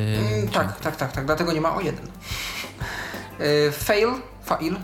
[0.43, 1.93] Yy, tak, tak, tak, tak, dlatego nie ma O1.
[3.41, 4.09] Y, fail,
[4.45, 4.75] fail,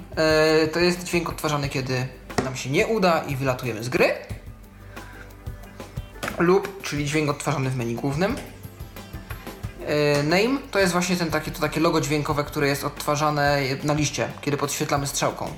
[0.64, 2.06] y, to jest dźwięk odtwarzany, kiedy
[2.44, 4.14] nam się nie uda i wylatujemy z gry.
[6.38, 8.36] Lub, czyli dźwięk odtwarzany w menu głównym.
[9.90, 13.94] Y, Name to jest właśnie ten takie, to takie logo dźwiękowe, które jest odtwarzane na
[13.94, 15.52] liście, kiedy podświetlamy strzałką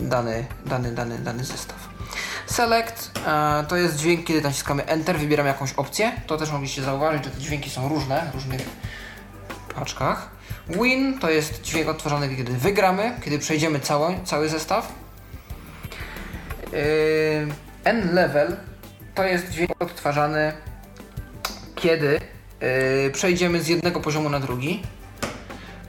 [0.00, 1.88] dany, dany, dany, dany zestaw.
[2.46, 6.12] Select e, to jest dźwięk, kiedy naciskamy Enter, wybieram jakąś opcję.
[6.26, 8.60] To też mogliście zauważyć, że te dźwięki są różne w różnych
[9.74, 10.30] paczkach.
[10.68, 13.80] Win to jest dźwięk odtwarzany, kiedy wygramy, kiedy przejdziemy
[14.24, 14.92] cały, zestaw.
[16.72, 16.78] Yy,
[17.84, 18.56] N level
[19.14, 20.52] to jest dźwięk odtwarzany,
[21.74, 22.20] kiedy
[22.60, 24.82] yy, przejdziemy z jednego poziomu na drugi.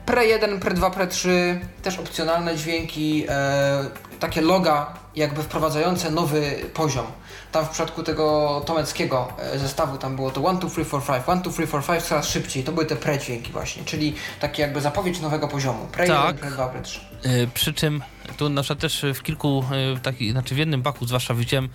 [0.06, 3.84] Pre 1, Pre 2, Pre 3 też opcjonalne dźwięki, e,
[4.20, 7.06] takie loga jakby wprowadzające nowy poziom.
[7.52, 11.28] Tam w przypadku tego tomeckiego e, zestawu tam było to 1, 2, 3, 4, 5,
[11.28, 12.64] 1, 2, 3, 4, 5 coraz szybciej.
[12.64, 15.86] To były te pre dźwięki właśnie, czyli takie jakby zapowiedź nowego poziomu.
[15.92, 16.36] Pre 1, Tak.
[16.36, 17.00] Pre 2, Pre 3.
[17.24, 18.02] Yy, przy czym
[18.36, 19.64] tu na przykład też w kilku
[19.94, 21.68] yy, takich, znaczy w jednym baku zwłaszcza widziałem,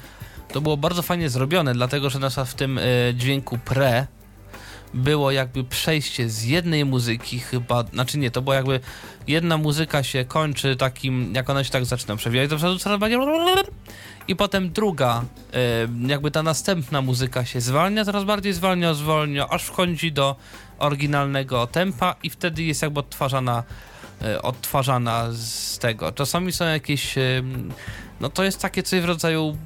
[0.53, 4.07] to było bardzo fajnie zrobione, dlatego że na przykład w tym yy, dźwięku pre
[4.93, 8.79] było jakby przejście z jednej muzyki chyba, znaczy nie, to było jakby
[9.27, 12.77] jedna muzyka się kończy takim, jak ona się tak zaczyna przewijać do przodu
[14.27, 15.23] i potem druga,
[16.07, 20.35] jakby ta następna muzyka się zwalnia, coraz bardziej zwalnia, zwolnia, aż wchodzi do
[20.79, 23.63] oryginalnego tempa i wtedy jest jakby odtwarzana
[24.21, 26.11] e, odtwarzana z tego.
[26.11, 27.15] Czasami są jakieś,
[28.19, 29.57] no to jest takie coś w rodzaju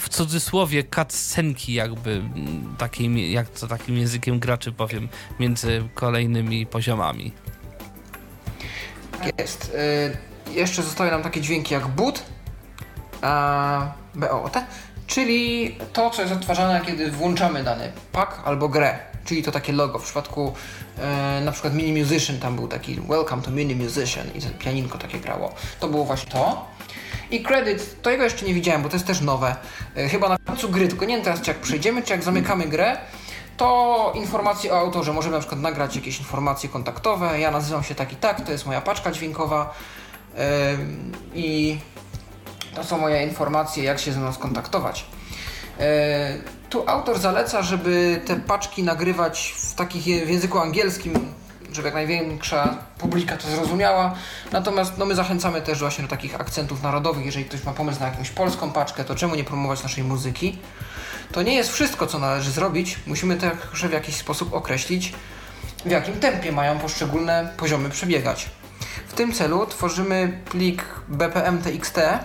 [0.00, 5.08] w cudzysłowie cutscenki jakby mm, takim, jak to takim językiem graczy powiem,
[5.40, 7.32] między kolejnymi poziomami.
[9.18, 9.74] Tak jest.
[10.48, 12.22] Y, jeszcze zostały nam takie dźwięki jak boot,
[13.22, 14.56] a, BOT,
[15.06, 19.98] czyli to, co jest odtwarzane, kiedy włączamy dany pack albo grę, czyli to takie logo.
[19.98, 20.54] W przypadku
[20.98, 25.20] e, na przykład Mini Musician tam był taki Welcome to Mini Musician i pianinko takie
[25.20, 25.54] grało.
[25.80, 26.69] To było właśnie to.
[27.30, 29.56] I credit, to jego jeszcze nie widziałem, bo to jest też nowe.
[29.96, 32.66] E, chyba na końcu gry, tylko nie wiem teraz, czy jak przejdziemy, czy jak zamykamy
[32.66, 32.96] grę,
[33.56, 35.12] to informacje o autorze.
[35.12, 37.40] Możemy na przykład nagrać jakieś informacje kontaktowe.
[37.40, 39.74] Ja nazywam się tak i tak, to jest moja paczka dźwiękowa.
[41.34, 41.78] I
[42.74, 45.06] to są moje informacje, jak się ze mną skontaktować.
[45.80, 46.38] E,
[46.70, 51.32] tu autor zaleca, żeby te paczki nagrywać w takich w języku angielskim,
[51.74, 54.14] żeby jak największa publika to zrozumiała.
[54.52, 57.26] Natomiast no, my zachęcamy też właśnie do takich akcentów narodowych.
[57.26, 60.58] Jeżeli ktoś ma pomysł na jakąś polską paczkę, to czemu nie promować naszej muzyki?
[61.32, 62.98] To nie jest wszystko, co należy zrobić.
[63.06, 65.12] Musimy także w jakiś sposób określić,
[65.84, 68.50] w jakim tempie mają poszczególne poziomy przebiegać.
[69.08, 72.18] W tym celu tworzymy plik BPM-TXT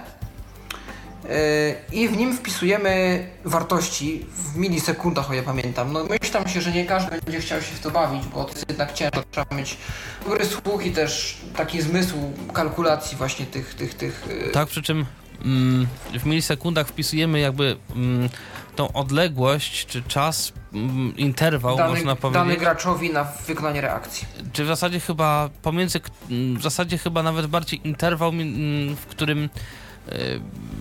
[1.92, 5.94] i w nim wpisujemy wartości w milisekundach, o ile pamiętam.
[5.94, 8.66] No myślę się, że nie każdy będzie chciał się w to bawić, bo to jest
[8.70, 9.24] jednak ciężko.
[9.32, 9.78] Trzeba mieć
[10.26, 12.16] dobry słuch i też taki zmysł
[12.54, 14.26] kalkulacji właśnie tych, tych, tych...
[14.46, 15.06] yy, Tak, przy czym
[15.46, 15.88] mm,
[16.20, 18.30] w milisekundach wpisujemy jakby mm,
[18.76, 22.60] tą odległość, czy czas, mm, interwał, dany, można dany powiedzieć.
[22.60, 24.28] graczowi na wykonanie reakcji.
[24.54, 28.96] Czy w zasadzie chyba pomiędzy, k- m, w zasadzie chyba nawet bardziej interwał, mi- m,
[28.96, 29.50] w którym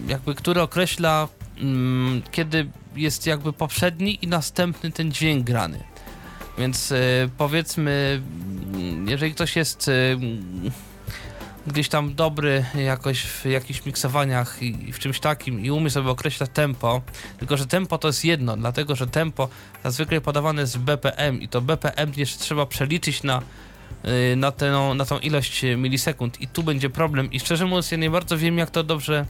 [0.09, 2.67] jakby, który określa mm, kiedy
[2.97, 5.85] jest jakby poprzedni i następny ten dźwięk grany.
[6.59, 8.23] Więc y, powiedzmy,
[8.75, 10.71] mm, jeżeli ktoś jest y, mm,
[11.67, 16.51] gdzieś tam dobry jakoś w jakichś miksowaniach i, w czymś takim i umie sobie określać
[16.53, 17.03] tempo,
[17.39, 19.49] tylko że tempo to jest jedno, dlatego że tempo
[19.85, 23.43] zazwyczaj podawane jest w BPM i to BPM jeszcze trzeba przeliczyć na, y,
[24.37, 28.11] na, tę, na tą ilość milisekund i tu będzie problem i szczerze mówiąc ja nie
[28.11, 29.27] bardzo wiem jak to dobrze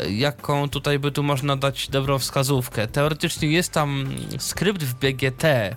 [0.00, 2.86] y, jaką tutaj by tu można dać dobrą wskazówkę.
[2.88, 4.06] Teoretycznie jest tam
[4.38, 5.76] skrypt w BGT,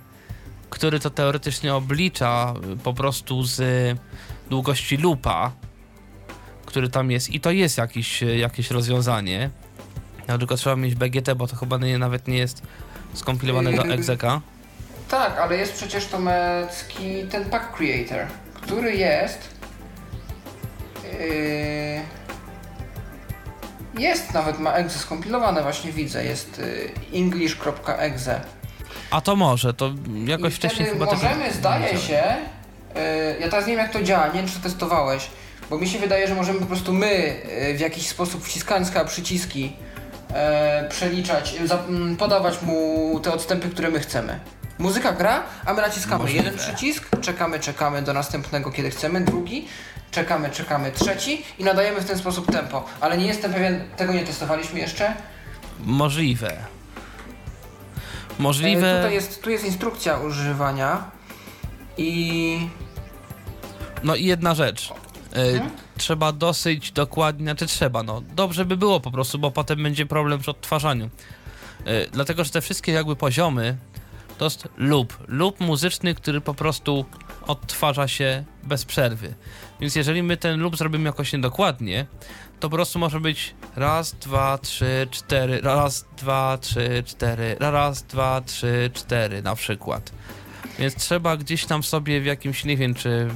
[0.70, 3.60] który to teoretycznie oblicza y, po prostu z
[4.50, 5.52] długości loopa,
[6.66, 9.50] który tam jest i to jest jakiś, y, jakieś rozwiązanie.
[10.28, 12.62] No, tylko trzeba mieć BGT, bo to chyba nie, nawet nie jest
[13.14, 14.40] skompilowane do execa.
[15.10, 19.56] Tak, ale jest przecież tomecki ten pack creator, który jest.
[21.20, 22.00] Yy,
[24.02, 26.24] jest nawet ma exe skompilowane, właśnie widzę.
[26.24, 26.58] Jest
[27.12, 28.40] yy, english.exe.
[29.10, 29.90] A to może, to
[30.24, 32.24] jakoś I wcześniej chyba możemy, zdaje się.
[32.94, 33.02] Yy,
[33.40, 35.30] ja teraz nie wiem, jak to działa, nie wiem, czy to testowałeś,
[35.70, 37.36] bo mi się wydaje, że możemy po prostu my
[37.68, 43.90] yy, w jakiś sposób wciskając przyciski yy, przeliczać, yy, mm, podawać mu te odstępy, które
[43.90, 44.40] my chcemy.
[44.78, 46.44] Muzyka gra, a my naciskamy Możliwe.
[46.44, 49.68] jeden przycisk, czekamy, czekamy do następnego, kiedy chcemy, drugi,
[50.10, 52.84] czekamy, czekamy, trzeci i nadajemy w ten sposób tempo.
[53.00, 55.14] Ale nie jestem pewien, tego nie testowaliśmy jeszcze.
[55.80, 56.52] Możliwe.
[56.52, 56.58] E,
[58.38, 58.96] Możliwe.
[58.96, 61.10] Tutaj jest, tu jest instrukcja używania
[61.98, 62.68] i
[64.04, 64.92] No i jedna rzecz.
[65.32, 65.70] E, Mhm.
[65.98, 70.40] Trzeba dosyć dokładnie, znaczy trzeba, no dobrze by było po prostu, bo potem będzie problem
[70.40, 71.10] przy odtwarzaniu.
[71.84, 73.76] E, Dlatego, że te wszystkie jakby poziomy
[74.38, 75.18] to jest loop.
[75.28, 77.04] Loop muzyczny, który po prostu
[77.46, 79.34] odtwarza się bez przerwy.
[79.80, 82.06] Więc jeżeli my ten loop zrobimy jakoś niedokładnie,
[82.60, 88.40] to po prostu może być raz, dwa, trzy, cztery, raz, dwa, trzy, cztery, raz, dwa,
[88.40, 90.12] trzy, cztery na przykład.
[90.78, 93.28] Więc trzeba gdzieś tam sobie w jakimś, nie wiem, czy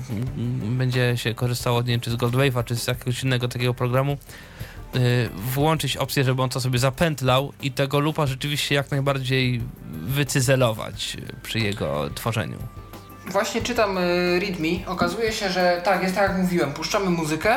[0.63, 4.19] będzie się korzystało, nie wiem, czy z Goldwave'a, czy z jakiegoś innego takiego programu,
[5.55, 9.61] włączyć opcję, żeby on to sobie zapętlał i tego lupa rzeczywiście jak najbardziej
[9.91, 12.59] wycyzelować przy jego tworzeniu.
[13.27, 14.87] Właśnie czytam y, readme.
[14.87, 16.73] Okazuje się, że tak, jest tak jak mówiłem.
[16.73, 17.57] Puszczamy muzykę.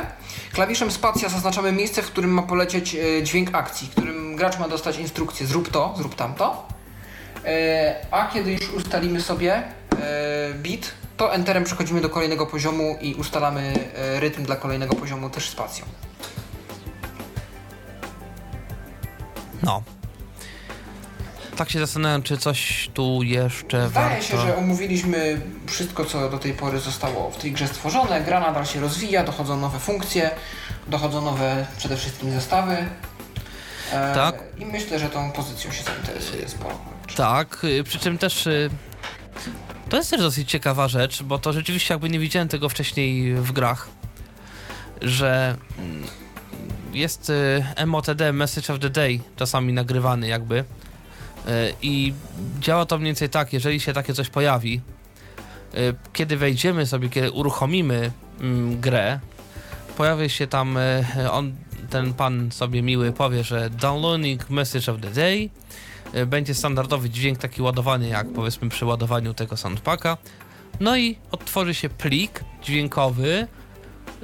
[0.53, 4.67] Klawiszem spacja zaznaczamy miejsce, w którym ma polecieć y, dźwięk akcji, w którym gracz ma
[4.67, 6.67] dostać instrukcję zrób to, zrób tamto.
[7.45, 7.49] Y,
[8.11, 13.73] a kiedy już ustalimy sobie y, beat, to enterem przechodzimy do kolejnego poziomu i ustalamy
[14.15, 15.85] y, rytm dla kolejnego poziomu też spacją.
[19.63, 19.83] No.
[21.55, 24.23] Tak się zastanawiam, czy coś tu jeszcze Zdaje warto...
[24.23, 28.21] się, że omówiliśmy wszystko, co do tej pory zostało w tej grze stworzone.
[28.21, 30.31] Gra nadal się rozwija, dochodzą nowe funkcje,
[30.87, 32.77] dochodzą nowe przede wszystkim zestawy.
[33.91, 34.35] E, Tak.
[34.57, 36.79] I myślę, że tą pozycją się zainteresuje sporo.
[37.15, 38.69] Tak, y, przy czym też y,
[39.89, 43.51] to jest też dosyć ciekawa rzecz, bo to rzeczywiście jakby nie widziałem tego wcześniej w
[43.51, 43.87] grach,
[45.01, 46.03] że mm,
[46.93, 47.29] jest
[47.79, 50.63] y, MOTD, Message of the Day, czasami nagrywany jakby y,
[51.81, 52.13] i
[52.59, 54.81] działa to mniej więcej tak, jeżeli się takie coś pojawi,
[55.75, 59.19] y, kiedy wejdziemy sobie, kiedy uruchomimy mm, grę,
[59.97, 60.77] pojawi się tam,
[61.31, 61.53] on,
[61.89, 65.49] ten pan sobie miły powie, że downloading Message of the Day,
[66.27, 70.17] będzie standardowy dźwięk taki ładowany jak powiedzmy przy ładowaniu tego soundpacka.
[70.79, 73.47] No i odtworzy się plik dźwiękowy.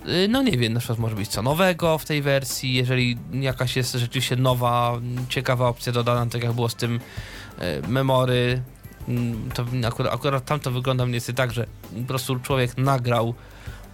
[0.07, 3.75] Y, No nie wiem, na przykład może być co nowego w tej wersji, jeżeli jakaś
[3.75, 4.93] jest rzeczywiście nowa,
[5.29, 6.99] ciekawa opcja dodana, tak jak było z tym
[7.83, 8.61] y, memory,
[9.07, 11.65] mm, to akurat, akurat tam to wygląda mniej więcej tak, że
[12.01, 13.33] po prostu człowiek nagrał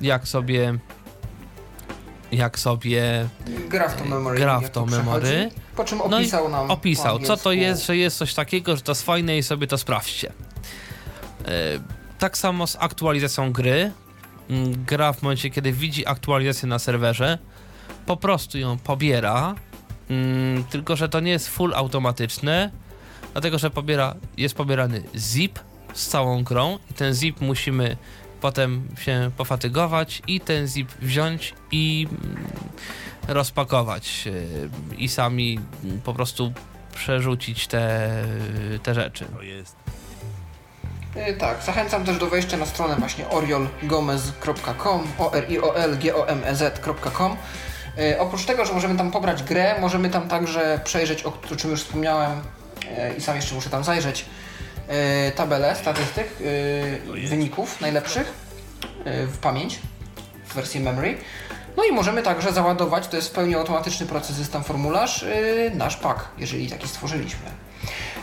[0.02, 0.78] jak sobie
[2.32, 3.28] jak sobie
[3.70, 4.40] Gra w to memory.
[4.40, 5.50] gra w memory.
[5.76, 6.72] Po czym No opisał nam.
[6.72, 9.78] opisał, co to jest, że jest coś takiego, że to jest fajne i sobie to
[9.78, 10.32] sprawdźcie.
[12.20, 13.92] Tak samo z aktualizacją gry.
[14.50, 17.38] Mm, Gra w momencie, kiedy widzi aktualizację na serwerze,
[18.06, 19.56] po prostu ją pobiera.
[20.10, 22.72] Mm, Tylko, że to nie jest full automatyczne,
[23.34, 25.60] dlatego że pobiera, jest pobierany zip
[25.94, 27.98] z całą grą i ten zip musimy
[28.42, 32.38] potem się pofatygować i ten zip wziąć i mm,
[33.28, 35.60] rozpakować yy, i sami
[36.04, 36.54] po prostu
[36.96, 38.10] przerzucić te,
[38.84, 39.26] te rzeczy.
[39.26, 39.64] Y,
[41.40, 46.16] Tak, zachęcam też do wejścia na stronę właśnie oriolgomez.com, o r i o l g
[46.16, 47.38] o m e z.com.
[48.00, 51.82] Y, Oprócz tego, że możemy tam pobrać grę, możemy tam także przejrzeć, o czym już
[51.82, 52.40] wspomniałem
[52.84, 54.26] y, i sam jeszcze muszę tam zajrzeć,
[55.36, 56.28] tabelę statystyk,
[57.30, 58.34] wyników najlepszych
[59.06, 59.80] w pamięć,
[60.46, 61.18] w wersji memory.
[61.78, 65.72] No i możemy także załadować, to jest w pełni automatyczny proces, jest tam formularz, y,
[65.76, 67.46] nasz pak, jeżeli taki stworzyliśmy.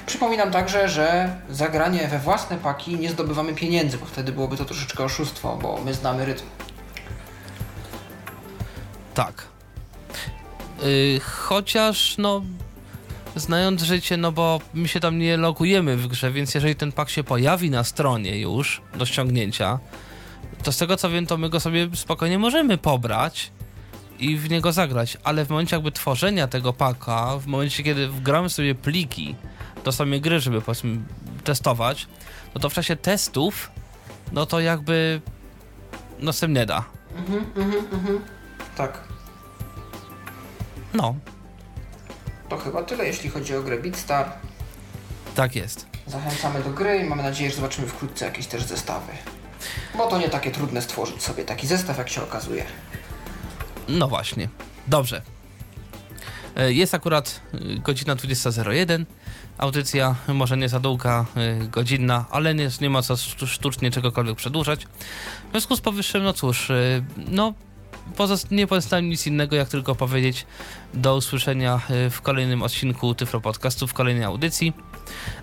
[0.07, 4.65] Przypominam także, że za granie we własne paki nie zdobywamy pieniędzy, bo wtedy byłoby to
[4.65, 6.45] troszeczkę oszustwo, bo my znamy rytm.
[9.15, 9.43] Tak.
[10.83, 12.43] Yy, chociaż, no,
[13.37, 17.11] znając życie, no bo my się tam nie logujemy w grze, więc jeżeli ten pak
[17.11, 19.79] się pojawi na stronie już do ściągnięcia,
[20.63, 23.51] to z tego co wiem, to my go sobie spokojnie możemy pobrać
[24.19, 28.51] i w niego zagrać, ale w momencie jakby tworzenia tego paka, w momencie kiedy wgramy
[28.51, 29.35] sobie pliki
[29.85, 30.97] do samej gry, żeby powiedzmy
[31.45, 32.07] testować,
[32.55, 33.71] no to w czasie testów,
[34.33, 35.21] no to jakby
[36.19, 36.85] no z tym nie da.
[37.17, 38.21] Mhm, mhm, mhm.
[38.77, 39.01] Tak.
[40.95, 41.15] No,
[42.49, 44.33] To chyba tyle, jeśli chodzi o grę Beatstar.
[45.35, 45.87] tak jest.
[46.07, 49.13] Zachęcamy do gry i mamy nadzieję, że zobaczymy wkrótce jakieś też zestawy.
[49.95, 52.65] Bo to nie takie trudne stworzyć sobie taki zestaw, jak się okazuje.
[53.89, 54.49] No właśnie.
[54.87, 55.23] Dobrze.
[56.57, 59.05] E, Jest akurat y, godzina 20.01.
[59.59, 61.25] Audycja może nie za długa,
[61.65, 64.85] y, godzinna, ale nie, nie ma co sztu- sztucznie czegokolwiek przedłużać.
[65.49, 66.69] W związku z powyższym, no cóż,
[67.17, 67.55] no
[68.51, 70.47] nie pozostaje nic innego, jak tylko powiedzieć
[70.95, 74.73] do usłyszenia w kolejnym odcinku Tyflo Podcastu, w kolejnej audycji.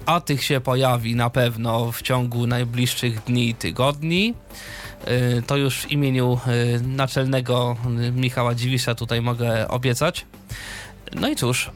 [0.05, 4.33] A tych się pojawi na pewno w ciągu najbliższych dni i tygodni.
[5.07, 6.39] Y, To już w imieniu
[6.77, 10.25] y, naczelnego y, Michała Dziwisza tutaj mogę obiecać.
[11.15, 11.71] No i cóż,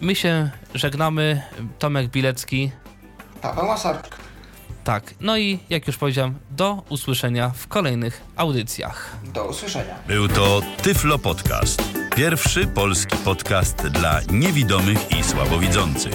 [0.00, 1.42] my się żegnamy.
[1.78, 2.70] Tomek Bilecki.
[3.42, 4.16] Paweł Masarczyk.
[4.84, 9.16] Tak, no i jak już powiedziałem, do usłyszenia w kolejnych audycjach.
[9.34, 9.94] Do usłyszenia.
[10.06, 11.82] Był to Tyflo Podcast.
[12.16, 16.14] Pierwszy polski podcast dla niewidomych i słabowidzących.